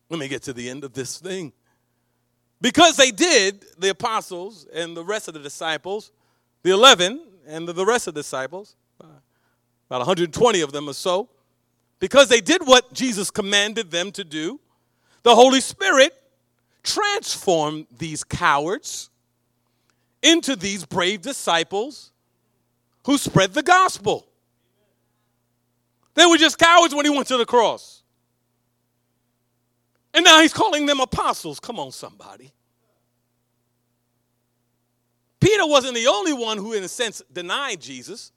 Let 0.09 0.19
me 0.19 0.27
get 0.27 0.43
to 0.43 0.53
the 0.53 0.69
end 0.69 0.83
of 0.83 0.93
this 0.93 1.17
thing. 1.17 1.53
Because 2.61 2.95
they 2.95 3.11
did, 3.11 3.65
the 3.77 3.89
apostles 3.89 4.65
and 4.73 4.95
the 4.95 5.03
rest 5.03 5.27
of 5.27 5.33
the 5.33 5.39
disciples, 5.41 6.11
the 6.61 6.71
11 6.71 7.19
and 7.45 7.67
the 7.67 7.85
rest 7.85 8.07
of 8.07 8.13
the 8.13 8.21
disciples, 8.21 8.75
about 8.99 9.99
120 9.99 10.61
of 10.61 10.71
them 10.71 10.87
or 10.87 10.93
so, 10.93 11.29
because 11.99 12.29
they 12.29 12.41
did 12.41 12.65
what 12.65 12.93
Jesus 12.93 13.29
commanded 13.29 13.91
them 13.91 14.11
to 14.11 14.23
do, 14.23 14.59
the 15.23 15.35
Holy 15.35 15.61
Spirit 15.61 16.13
transformed 16.83 17.87
these 17.97 18.23
cowards 18.23 19.09
into 20.21 20.55
these 20.55 20.85
brave 20.85 21.21
disciples 21.21 22.11
who 23.05 23.17
spread 23.17 23.53
the 23.53 23.63
gospel. 23.63 24.27
They 26.15 26.25
were 26.25 26.37
just 26.37 26.57
cowards 26.57 26.93
when 26.93 27.05
he 27.05 27.11
went 27.11 27.27
to 27.27 27.37
the 27.37 27.45
cross. 27.45 28.03
And 30.13 30.23
now 30.23 30.41
he's 30.41 30.53
calling 30.53 30.85
them 30.85 30.99
apostles. 30.99 31.59
Come 31.59 31.79
on, 31.79 31.91
somebody. 31.91 32.53
Peter 35.39 35.65
wasn't 35.65 35.95
the 35.95 36.07
only 36.07 36.33
one 36.33 36.57
who, 36.57 36.73
in 36.73 36.83
a 36.83 36.87
sense, 36.87 37.21
denied 37.31 37.81
Jesus. 37.81 38.31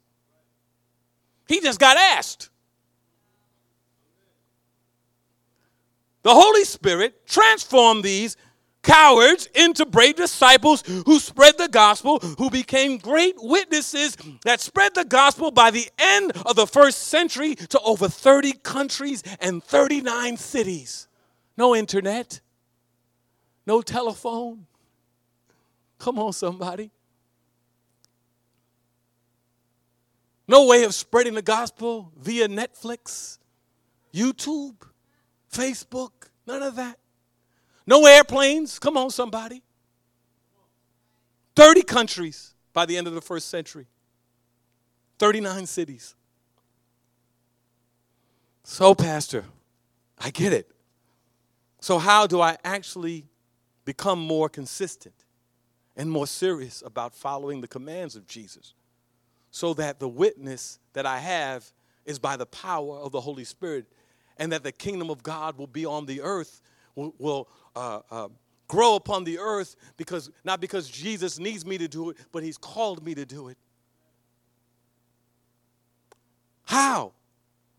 He 1.47 1.61
just 1.61 1.79
got 1.79 1.95
asked. 1.97 2.49
The 6.23 6.33
Holy 6.33 6.65
Spirit 6.65 7.25
transformed 7.25 8.03
these 8.03 8.35
cowards 8.87 9.47
into 9.53 9.85
brave 9.85 10.15
disciples 10.15 10.81
who 11.05 11.19
spread 11.19 11.57
the 11.57 11.67
gospel, 11.67 12.19
who 12.37 12.49
became 12.49 12.97
great 12.97 13.35
witnesses 13.37 14.15
that 14.45 14.61
spread 14.61 14.95
the 14.95 15.05
gospel 15.05 15.51
by 15.51 15.69
the 15.69 15.87
end 15.99 16.31
of 16.45 16.55
the 16.55 16.65
first 16.65 17.03
century 17.03 17.53
to 17.55 17.79
over 17.81 18.07
30 18.07 18.53
countries 18.63 19.23
and 19.41 19.63
39 19.63 20.37
cities. 20.37 21.07
No 21.57 21.75
internet, 21.75 22.39
no 23.65 23.81
telephone. 23.81 24.65
Come 25.99 26.17
on, 26.19 26.31
somebody. 26.31 26.91
No 30.47 30.65
way 30.65 30.83
of 30.85 30.95
spreading 30.95 31.33
the 31.33 31.41
gospel 31.41 32.13
via 32.17 32.47
Netflix, 32.47 33.37
YouTube, 34.13 34.75
Facebook, 35.51 36.11
none 36.45 36.63
of 36.63 36.77
that. 36.77 36.97
No 37.87 38.05
airplanes. 38.05 38.77
Come 38.77 38.97
on, 38.97 39.09
somebody. 39.09 39.63
30 41.55 41.81
countries 41.83 42.53
by 42.73 42.85
the 42.85 42.95
end 42.95 43.07
of 43.07 43.15
the 43.15 43.21
first 43.21 43.49
century, 43.49 43.87
39 45.17 45.65
cities. 45.65 46.13
So, 48.63 48.93
Pastor, 48.93 49.45
I 50.19 50.29
get 50.29 50.53
it. 50.53 50.69
So, 51.79 51.97
how 51.97 52.27
do 52.27 52.41
I 52.41 52.57
actually 52.63 53.25
become 53.85 54.19
more 54.19 54.49
consistent 54.49 55.15
and 55.95 56.11
more 56.11 56.27
serious 56.27 56.83
about 56.85 57.15
following 57.15 57.61
the 57.61 57.67
commands 57.67 58.15
of 58.15 58.27
Jesus 58.27 58.73
so 59.49 59.73
that 59.75 59.99
the 59.99 60.09
witness 60.09 60.77
that 60.93 61.05
I 61.05 61.19
have 61.19 61.71
is 62.05 62.19
by 62.19 62.37
the 62.37 62.45
power 62.45 62.99
of 62.99 63.11
the 63.11 63.21
Holy 63.21 63.45
Spirit 63.45 63.85
and 64.37 64.51
that 64.51 64.63
the 64.63 64.71
kingdom 64.71 65.09
of 65.09 65.23
God 65.23 65.57
will 65.57 65.67
be 65.67 65.85
on 65.85 66.05
the 66.05 66.21
earth, 66.21 66.61
will, 66.97 67.47
uh, 67.75 68.01
uh, 68.11 68.27
grow 68.67 68.95
upon 68.95 69.23
the 69.23 69.39
earth 69.39 69.75
because 69.95 70.29
not 70.43 70.59
because 70.59 70.89
Jesus 70.89 71.39
needs 71.39 71.65
me 71.65 71.77
to 71.77 71.87
do 71.87 72.09
it, 72.09 72.17
but 72.31 72.43
He's 72.43 72.57
called 72.57 73.03
me 73.05 73.15
to 73.15 73.25
do 73.25 73.47
it. 73.47 73.57
How? 76.65 77.13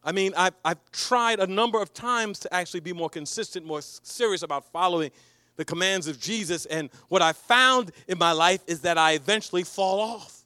I 0.02 0.12
mean, 0.12 0.33
I've, 0.37 0.54
I've 0.64 0.78
tried 0.92 1.40
a 1.40 1.46
number 1.46 1.83
of 1.83 1.92
times 1.92 2.38
to 2.40 2.54
actually 2.54 2.81
be 2.81 2.94
more 2.94 3.11
consistent, 3.11 3.66
more 3.66 3.83
serious 3.83 4.42
about 4.42 4.64
following 4.72 5.11
the 5.57 5.64
commands 5.64 6.07
of 6.07 6.18
Jesus. 6.18 6.64
And 6.66 6.88
what 7.09 7.20
I 7.20 7.33
found 7.33 7.92
in 8.07 8.16
my 8.16 8.33
life 8.33 8.62
is 8.66 8.81
that 8.83 8.96
I 8.96 9.12
eventually 9.12 9.64
fall 9.64 10.00
off. 10.00 10.44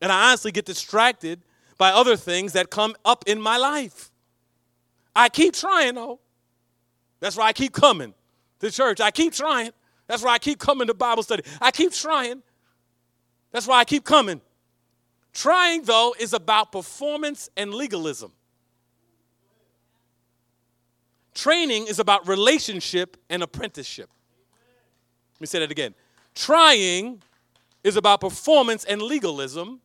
And 0.00 0.10
I 0.10 0.30
honestly 0.30 0.50
get 0.50 0.64
distracted 0.64 1.40
by 1.78 1.90
other 1.90 2.16
things 2.16 2.54
that 2.54 2.70
come 2.70 2.96
up 3.04 3.22
in 3.28 3.40
my 3.40 3.58
life. 3.58 4.10
I 5.14 5.28
keep 5.28 5.54
trying, 5.54 5.94
though. 5.94 6.18
That's 7.22 7.36
why 7.36 7.46
I 7.46 7.52
keep 7.52 7.72
coming 7.72 8.14
to 8.58 8.68
church. 8.68 9.00
I 9.00 9.12
keep 9.12 9.32
trying. 9.32 9.70
That's 10.08 10.24
why 10.24 10.32
I 10.32 10.38
keep 10.40 10.58
coming 10.58 10.88
to 10.88 10.94
Bible 10.94 11.22
study. 11.22 11.44
I 11.60 11.70
keep 11.70 11.92
trying. 11.92 12.42
That's 13.52 13.64
why 13.64 13.78
I 13.78 13.84
keep 13.84 14.02
coming. 14.02 14.40
Trying, 15.32 15.84
though, 15.84 16.16
is 16.18 16.32
about 16.32 16.72
performance 16.72 17.48
and 17.56 17.72
legalism. 17.72 18.32
Training 21.32 21.86
is 21.86 22.00
about 22.00 22.26
relationship 22.26 23.16
and 23.30 23.44
apprenticeship. 23.44 24.10
Let 25.36 25.40
me 25.42 25.46
say 25.46 25.60
that 25.60 25.70
again. 25.70 25.94
Trying 26.34 27.22
is 27.84 27.96
about 27.96 28.20
performance 28.20 28.84
and 28.84 29.00
legalism. 29.00 29.80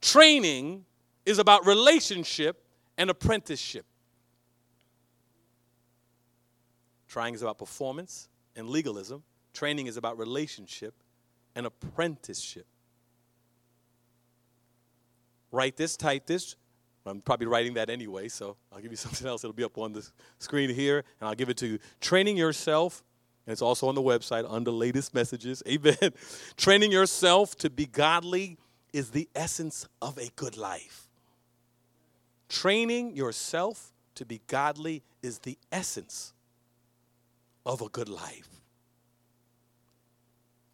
Training 0.00 0.84
is 1.26 1.40
about 1.40 1.66
relationship 1.66 2.62
and 2.96 3.10
apprenticeship. 3.10 3.86
Trying 7.10 7.34
is 7.34 7.42
about 7.42 7.58
performance 7.58 8.28
and 8.54 8.68
legalism. 8.68 9.24
Training 9.52 9.88
is 9.88 9.96
about 9.96 10.16
relationship 10.16 10.94
and 11.56 11.66
apprenticeship. 11.66 12.66
Write 15.50 15.76
this, 15.76 15.96
type 15.96 16.26
this. 16.26 16.54
I'm 17.04 17.20
probably 17.20 17.48
writing 17.48 17.74
that 17.74 17.90
anyway, 17.90 18.28
so 18.28 18.56
I'll 18.72 18.80
give 18.80 18.92
you 18.92 18.96
something 19.08 19.26
else. 19.26 19.42
It'll 19.42 19.52
be 19.52 19.64
up 19.64 19.76
on 19.76 19.92
the 19.92 20.08
screen 20.38 20.70
here, 20.72 20.98
and 21.20 21.28
I'll 21.28 21.34
give 21.34 21.48
it 21.48 21.56
to 21.58 21.66
you. 21.66 21.78
Training 22.00 22.36
yourself, 22.36 23.02
and 23.44 23.52
it's 23.52 23.62
also 23.62 23.88
on 23.88 23.96
the 23.96 24.02
website 24.02 24.46
under 24.48 24.70
latest 24.70 25.12
messages. 25.12 25.64
Amen. 25.68 26.12
Training 26.56 26.92
yourself 26.92 27.56
to 27.56 27.70
be 27.70 27.86
godly 27.86 28.56
is 28.92 29.10
the 29.10 29.28
essence 29.34 29.88
of 30.00 30.16
a 30.16 30.30
good 30.36 30.56
life. 30.56 31.08
Training 32.48 33.16
yourself 33.16 33.92
to 34.14 34.24
be 34.24 34.40
godly 34.46 35.02
is 35.22 35.40
the 35.40 35.58
essence 35.72 36.34
of 37.64 37.82
a 37.82 37.88
good 37.88 38.08
life. 38.08 38.48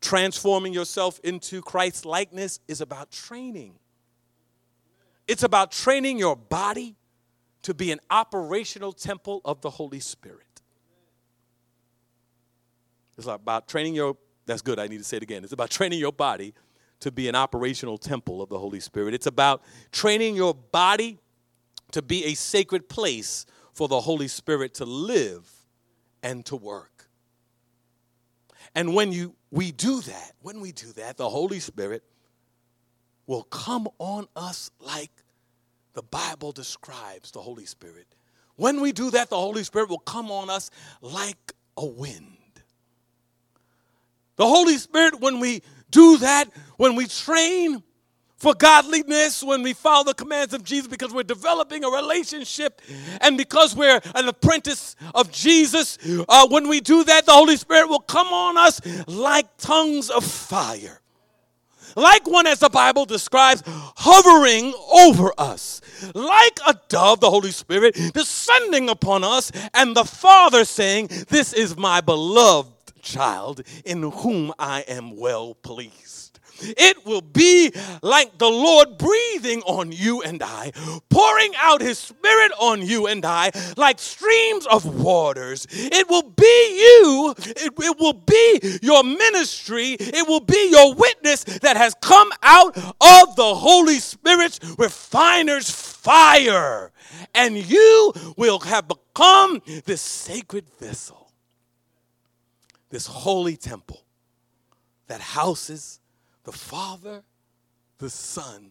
Transforming 0.00 0.72
yourself 0.72 1.18
into 1.24 1.60
Christ's 1.62 2.04
likeness 2.04 2.60
is 2.68 2.80
about 2.80 3.10
training. 3.10 3.74
It's 5.26 5.42
about 5.42 5.72
training 5.72 6.18
your 6.18 6.36
body 6.36 6.96
to 7.62 7.74
be 7.74 7.90
an 7.90 7.98
operational 8.10 8.92
temple 8.92 9.40
of 9.44 9.60
the 9.60 9.70
Holy 9.70 9.98
Spirit. 9.98 10.44
It's 13.18 13.26
about 13.26 13.66
training 13.66 13.94
your, 13.94 14.16
that's 14.44 14.62
good, 14.62 14.78
I 14.78 14.86
need 14.86 14.98
to 14.98 15.04
say 15.04 15.16
it 15.16 15.22
again. 15.22 15.42
It's 15.42 15.52
about 15.52 15.70
training 15.70 15.98
your 15.98 16.12
body 16.12 16.54
to 17.00 17.10
be 17.10 17.28
an 17.28 17.34
operational 17.34 17.98
temple 17.98 18.40
of 18.40 18.48
the 18.48 18.58
Holy 18.58 18.80
Spirit. 18.80 19.14
It's 19.14 19.26
about 19.26 19.62
training 19.90 20.36
your 20.36 20.54
body 20.54 21.18
to 21.92 22.02
be 22.02 22.26
a 22.26 22.34
sacred 22.34 22.88
place 22.88 23.46
for 23.72 23.88
the 23.88 24.00
Holy 24.00 24.28
Spirit 24.28 24.74
to 24.74 24.84
live 24.84 25.50
and 26.26 26.44
to 26.44 26.56
work. 26.56 27.08
And 28.74 28.94
when 28.94 29.12
you 29.12 29.36
we 29.52 29.70
do 29.70 30.00
that, 30.00 30.32
when 30.42 30.60
we 30.60 30.72
do 30.72 30.88
that, 30.94 31.16
the 31.16 31.28
Holy 31.28 31.60
Spirit 31.60 32.02
will 33.28 33.44
come 33.44 33.86
on 34.00 34.26
us 34.34 34.72
like 34.80 35.12
the 35.94 36.02
Bible 36.02 36.50
describes 36.50 37.30
the 37.30 37.40
Holy 37.40 37.64
Spirit. 37.64 38.08
When 38.56 38.80
we 38.80 38.90
do 38.90 39.12
that, 39.12 39.30
the 39.30 39.36
Holy 39.36 39.62
Spirit 39.62 39.88
will 39.88 40.00
come 40.00 40.32
on 40.32 40.50
us 40.50 40.68
like 41.00 41.52
a 41.76 41.86
wind. 41.86 42.36
The 44.34 44.46
Holy 44.46 44.78
Spirit, 44.78 45.20
when 45.20 45.38
we 45.38 45.62
do 45.90 46.18
that, 46.18 46.46
when 46.76 46.96
we 46.96 47.06
train 47.06 47.84
for 48.36 48.54
godliness, 48.54 49.42
when 49.42 49.62
we 49.62 49.72
follow 49.72 50.04
the 50.04 50.14
commands 50.14 50.52
of 50.52 50.62
Jesus, 50.62 50.88
because 50.88 51.12
we're 51.12 51.22
developing 51.22 51.84
a 51.84 51.88
relationship 51.88 52.82
and 53.22 53.38
because 53.38 53.74
we're 53.74 54.00
an 54.14 54.28
apprentice 54.28 54.94
of 55.14 55.32
Jesus, 55.32 55.98
uh, 56.28 56.46
when 56.48 56.68
we 56.68 56.80
do 56.80 57.02
that, 57.04 57.24
the 57.24 57.32
Holy 57.32 57.56
Spirit 57.56 57.88
will 57.88 58.00
come 58.00 58.26
on 58.28 58.58
us 58.58 58.80
like 59.06 59.46
tongues 59.56 60.10
of 60.10 60.22
fire. 60.22 61.00
Like 61.96 62.28
one, 62.28 62.46
as 62.46 62.58
the 62.58 62.68
Bible 62.68 63.06
describes, 63.06 63.62
hovering 63.66 64.74
over 64.92 65.32
us. 65.38 65.80
Like 66.14 66.58
a 66.66 66.78
dove, 66.88 67.20
the 67.20 67.30
Holy 67.30 67.52
Spirit, 67.52 67.94
descending 68.12 68.90
upon 68.90 69.24
us, 69.24 69.50
and 69.72 69.96
the 69.96 70.04
Father 70.04 70.66
saying, 70.66 71.08
This 71.28 71.54
is 71.54 71.74
my 71.78 72.02
beloved 72.02 72.70
child 73.00 73.62
in 73.86 74.02
whom 74.02 74.52
I 74.58 74.82
am 74.82 75.16
well 75.16 75.54
pleased. 75.54 76.15
It 76.60 77.04
will 77.04 77.20
be 77.20 77.72
like 78.02 78.38
the 78.38 78.48
Lord 78.48 78.98
breathing 78.98 79.62
on 79.62 79.92
you 79.92 80.22
and 80.22 80.42
I, 80.42 80.72
pouring 81.10 81.52
out 81.56 81.80
his 81.80 81.98
spirit 81.98 82.52
on 82.58 82.82
you 82.82 83.06
and 83.06 83.24
I, 83.24 83.50
like 83.76 83.98
streams 83.98 84.66
of 84.66 85.02
waters. 85.02 85.66
It 85.70 86.08
will 86.08 86.22
be 86.22 86.44
you, 86.44 87.34
it, 87.38 87.72
it 87.78 87.98
will 87.98 88.12
be 88.12 88.78
your 88.82 89.02
ministry, 89.02 89.96
it 89.98 90.26
will 90.26 90.40
be 90.40 90.70
your 90.70 90.94
witness 90.94 91.44
that 91.44 91.76
has 91.76 91.94
come 92.00 92.30
out 92.42 92.76
of 92.76 93.36
the 93.36 93.54
Holy 93.54 93.98
Spirit's 93.98 94.60
refiner's 94.78 95.70
fire. 95.70 96.92
And 97.34 97.56
you 97.56 98.12
will 98.36 98.60
have 98.60 98.88
become 98.88 99.62
this 99.84 100.00
sacred 100.00 100.66
vessel, 100.78 101.30
this 102.90 103.06
holy 103.06 103.56
temple 103.56 104.02
that 105.06 105.20
houses 105.20 106.00
the 106.46 106.52
Father, 106.52 107.24
the 107.98 108.08
Son, 108.08 108.70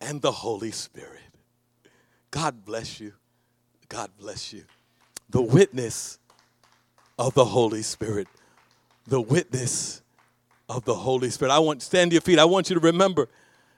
and 0.00 0.20
the 0.20 0.32
Holy 0.32 0.72
Spirit. 0.72 1.20
God 2.32 2.64
bless 2.64 2.98
you. 2.98 3.12
God 3.88 4.10
bless 4.18 4.52
you. 4.52 4.64
The 5.30 5.40
witness 5.40 6.18
of 7.16 7.34
the 7.34 7.44
Holy 7.44 7.82
Spirit. 7.82 8.26
The 9.06 9.20
witness 9.20 10.02
of 10.68 10.84
the 10.84 10.96
Holy 10.96 11.30
Spirit. 11.30 11.52
I 11.52 11.60
want 11.60 11.78
to 11.78 11.86
stand 11.86 12.10
to 12.10 12.16
your 12.16 12.22
feet. 12.22 12.40
I 12.40 12.44
want 12.44 12.70
you 12.70 12.74
to 12.74 12.80
remember 12.80 13.28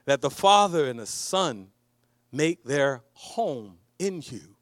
that 0.06 0.22
the 0.22 0.30
Father 0.30 0.88
and 0.88 0.98
the 0.98 1.06
Son 1.06 1.68
make 2.32 2.64
their 2.64 3.02
home 3.12 3.76
in 3.98 4.22
you 4.24 4.56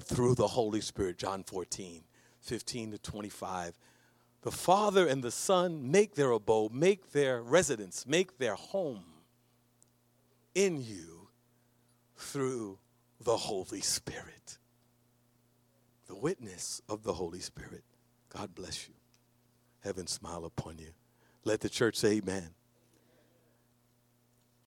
through 0.00 0.36
the 0.36 0.46
Holy 0.46 0.80
Spirit. 0.80 1.18
John 1.18 1.42
14, 1.42 2.04
15 2.42 2.92
to 2.92 2.98
25 2.98 3.76
the 4.42 4.50
Father 4.50 5.06
and 5.06 5.22
the 5.22 5.30
Son 5.30 5.90
make 5.90 6.14
their 6.14 6.30
abode, 6.30 6.72
make 6.72 7.10
their 7.10 7.42
residence, 7.42 8.06
make 8.06 8.38
their 8.38 8.54
home 8.54 9.04
in 10.54 10.82
you 10.82 11.28
through 12.16 12.78
the 13.20 13.36
Holy 13.36 13.80
Spirit. 13.80 14.58
The 16.06 16.16
witness 16.16 16.80
of 16.88 17.02
the 17.02 17.12
Holy 17.12 17.40
Spirit. 17.40 17.82
God 18.30 18.54
bless 18.54 18.88
you. 18.88 18.94
Heaven 19.80 20.06
smile 20.06 20.44
upon 20.44 20.78
you. 20.78 20.90
Let 21.44 21.60
the 21.60 21.68
church 21.68 21.96
say 21.96 22.16
amen. 22.16 22.50